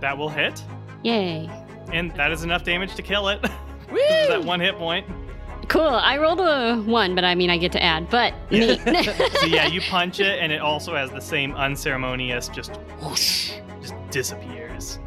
[0.00, 0.62] That will hit,
[1.02, 1.50] Yay.
[1.92, 3.40] and that is enough damage to kill it.
[3.90, 3.98] Woo!
[4.28, 5.06] that one hit point.
[5.68, 5.82] Cool.
[5.88, 8.08] I rolled a one, but I mean, I get to add.
[8.08, 8.80] But neat.
[8.80, 13.52] So yeah, you punch it, and it also has the same unceremonious, just whoosh,
[13.82, 14.98] just disappears.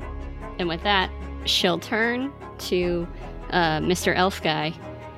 [0.60, 1.10] and with that,
[1.46, 3.08] she'll turn to
[3.52, 4.16] uh, Mr.
[4.16, 4.74] Elf guy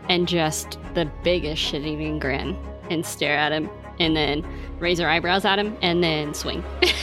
[0.10, 2.58] and just the biggest shit-eating grin
[2.90, 3.70] and stare at him,
[4.00, 4.46] and then
[4.80, 6.64] raise her eyebrows at him, and then swing.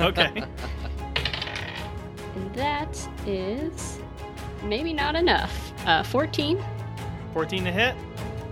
[0.00, 0.42] Okay.
[2.34, 3.98] and that is
[4.62, 5.74] maybe not enough.
[5.86, 6.62] Uh, 14.
[7.34, 7.94] 14 to hit.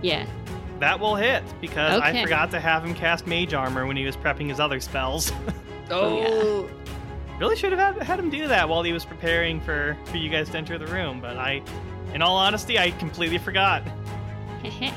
[0.03, 0.27] Yeah.
[0.79, 4.15] That will hit because I forgot to have him cast Mage Armor when he was
[4.15, 5.31] prepping his other spells.
[5.91, 6.69] Oh,
[7.39, 10.29] really should have had, had him do that while he was preparing for, for you
[10.29, 11.61] guys to enter the room, but I,
[12.13, 13.83] in all honesty, I completely forgot.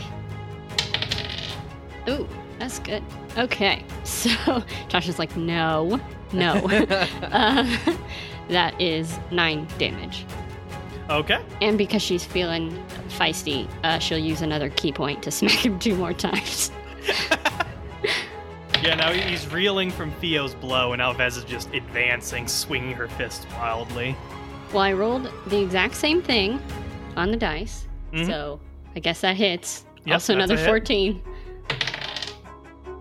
[2.08, 2.28] Ooh,
[2.58, 3.02] that's good.
[3.38, 6.00] Okay, so Josh is like, no,
[6.32, 6.54] no.
[6.54, 7.66] uh,
[8.48, 10.26] that is nine damage.
[11.10, 11.40] Okay.
[11.60, 12.70] And because she's feeling
[13.08, 16.70] feisty, uh, she'll use another ki point to smack him two more times.
[18.82, 23.06] Yeah, now he's reeling from Theo's blow, and now Vez is just advancing, swinging her
[23.06, 24.16] fist wildly.
[24.72, 26.60] Well, I rolled the exact same thing
[27.16, 28.26] on the dice, Mhm.
[28.26, 28.60] so
[28.96, 29.84] I guess that hits.
[30.04, 31.22] Yep, also, another 14.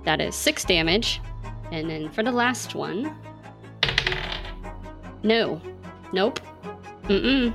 [0.04, 1.20] That is six damage.
[1.72, 3.16] And then for the last one.
[5.24, 5.62] No.
[6.14, 6.40] Nope.
[7.04, 7.54] Mm-mm.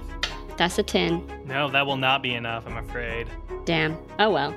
[0.57, 1.22] That's a 10.
[1.47, 3.29] No, that will not be enough, I'm afraid.
[3.66, 3.97] Damn.
[4.18, 4.55] Oh well.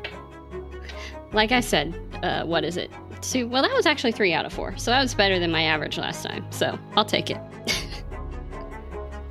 [1.33, 1.93] Like I said,
[2.23, 2.89] uh, what is it?
[3.21, 3.47] Two.
[3.47, 5.97] Well, that was actually three out of four, so that was better than my average
[5.97, 6.45] last time.
[6.51, 7.37] So I'll take it.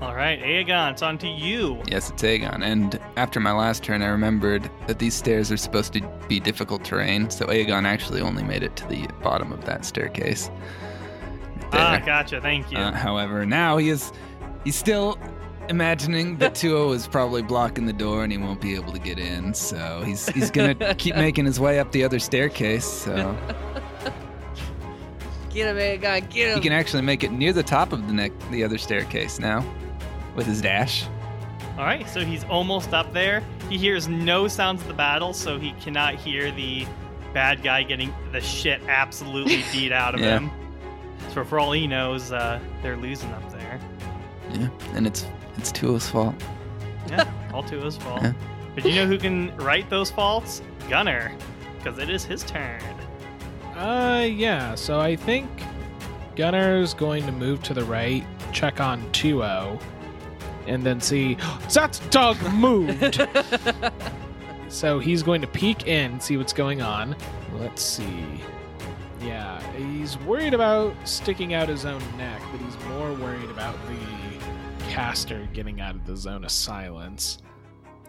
[0.01, 1.82] All right, Aegon, it's on to you.
[1.89, 2.62] Yes, it's Aegon.
[2.62, 6.84] And after my last turn, I remembered that these stairs are supposed to be difficult
[6.84, 10.51] terrain, so Aegon actually only made it to the bottom of that staircase.
[11.72, 12.41] Right Ah, gotcha.
[12.41, 12.78] Thank you.
[12.78, 14.12] Uh, however, now he is
[14.64, 15.18] he's still
[15.68, 19.18] imagining that 2 is probably blocking the door and he won't be able to get
[19.18, 19.53] in.
[19.53, 22.86] So he's he's gonna keep making his way up the other staircase.
[22.86, 23.36] So
[25.59, 28.30] Get him, Aegon, get he can actually make it near the top of the neck
[28.52, 29.64] the other staircase now
[30.36, 31.04] with his dash.
[31.76, 33.42] All right, so he's almost up there.
[33.68, 36.86] He hears no sounds of the battle, so he cannot hear the
[37.34, 40.38] bad guy getting the shit absolutely beat out of Yeah.
[40.38, 40.50] him.
[41.34, 43.80] So for all he knows, uh, they're losing up there.
[44.52, 46.36] Yeah, and it's it's Tuo's fault.
[47.09, 48.22] Yeah, all to his fault.
[48.22, 48.32] Yeah.
[48.76, 50.62] But you know who can right those faults?
[50.88, 51.32] Gunner,
[51.78, 52.80] because it is his turn.
[53.79, 54.74] Uh, yeah.
[54.74, 55.49] So I think
[56.35, 59.79] Gunner's going to move to the right, check on Tuo,
[60.66, 61.37] and then see
[61.72, 63.24] that's Doug moved.
[64.68, 67.14] so he's going to peek in, see what's going on.
[67.55, 68.43] Let's see.
[69.22, 74.89] Yeah, he's worried about sticking out his own neck, but he's more worried about the
[74.91, 77.39] caster getting out of the zone of silence.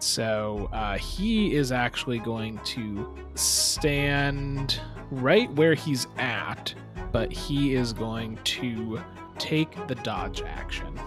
[0.00, 4.80] So uh, he is actually going to stand
[5.10, 6.74] right where he's at,
[7.12, 9.00] but he is going to
[9.38, 10.98] take the dodge action.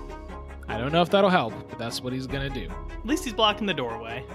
[0.67, 2.71] I don't know if that'll help, but that's what he's going to do.
[2.91, 4.25] At least he's blocking the doorway.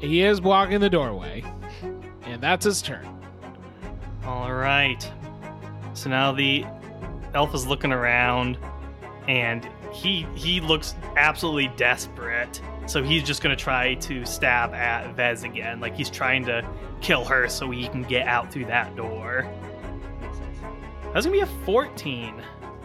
[0.00, 1.44] He is blocking the doorway,
[2.22, 3.06] and that's his turn.
[4.24, 5.08] All right.
[5.94, 6.64] So now the
[7.34, 8.58] elf is looking around,
[9.28, 12.60] and he he looks absolutely desperate.
[12.86, 16.66] So he's just gonna try to stab at Vez again, like he's trying to
[17.00, 19.46] kill her so he can get out through that door.
[21.12, 22.34] That's gonna be a 14.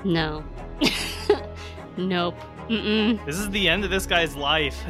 [0.03, 0.43] no.
[1.97, 2.35] nope.
[2.67, 3.23] Mm-mm.
[3.25, 4.81] This is the end of this guy's life.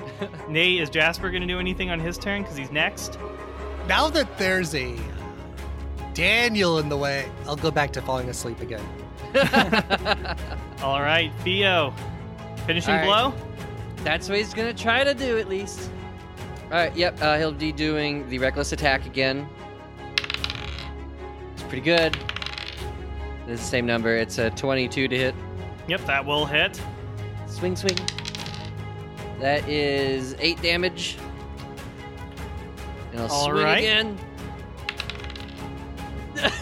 [0.48, 2.42] Nate, is Jasper gonna do anything on his turn?
[2.42, 3.18] Because he's next.
[3.88, 4.98] Now that there's a uh,
[6.14, 8.84] Daniel in the way, I'll go back to falling asleep again.
[10.82, 11.92] All right, Theo.
[12.66, 13.32] Finishing All right.
[13.32, 13.51] blow?
[14.04, 15.90] That's what he's gonna try to do at least.
[16.64, 16.94] All right.
[16.96, 17.20] Yep.
[17.22, 19.46] Uh, he'll be doing the reckless attack again.
[21.54, 22.16] It's pretty good.
[23.46, 24.16] It's the same number.
[24.16, 25.34] It's a 22 to hit.
[25.88, 26.80] Yep, that will hit.
[27.46, 27.98] Swing, swing.
[29.40, 31.18] That is eight damage.
[33.12, 33.78] And I'll All swing right.
[33.78, 34.18] again.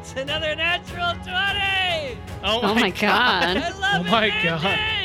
[0.00, 2.18] it's another natural 20.
[2.44, 3.56] Oh, Oh my god.
[3.56, 5.01] I love Oh my it, God.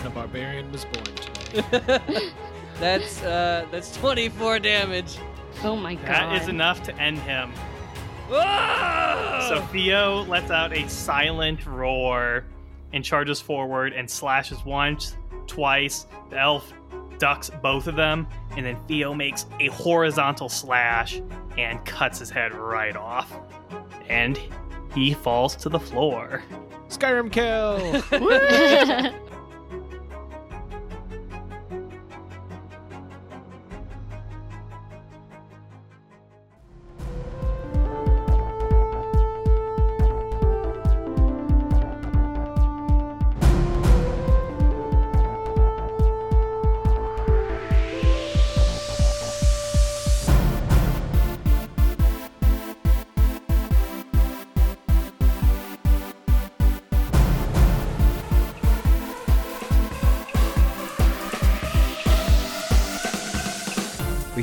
[0.00, 0.04] Damage!
[0.04, 2.30] The barbarian was born today.
[2.80, 5.18] that's uh, that's 24 damage.
[5.62, 6.06] Oh my god.
[6.06, 7.52] That is enough to end him.
[8.28, 9.46] Whoa!
[9.48, 12.44] So Theo lets out a silent roar
[12.92, 16.06] and charges forward and slashes once, twice.
[16.30, 16.72] The elf
[17.18, 18.26] ducks both of them,
[18.56, 21.20] and then Theo makes a horizontal slash
[21.58, 23.32] and cuts his head right off.
[24.08, 24.40] And
[24.94, 26.42] he falls to the floor.
[26.88, 28.02] Skyrim kill.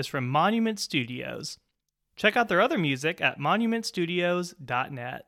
[0.00, 1.58] is from Monument Studios.
[2.16, 5.26] Check out their other music at monumentstudios.net.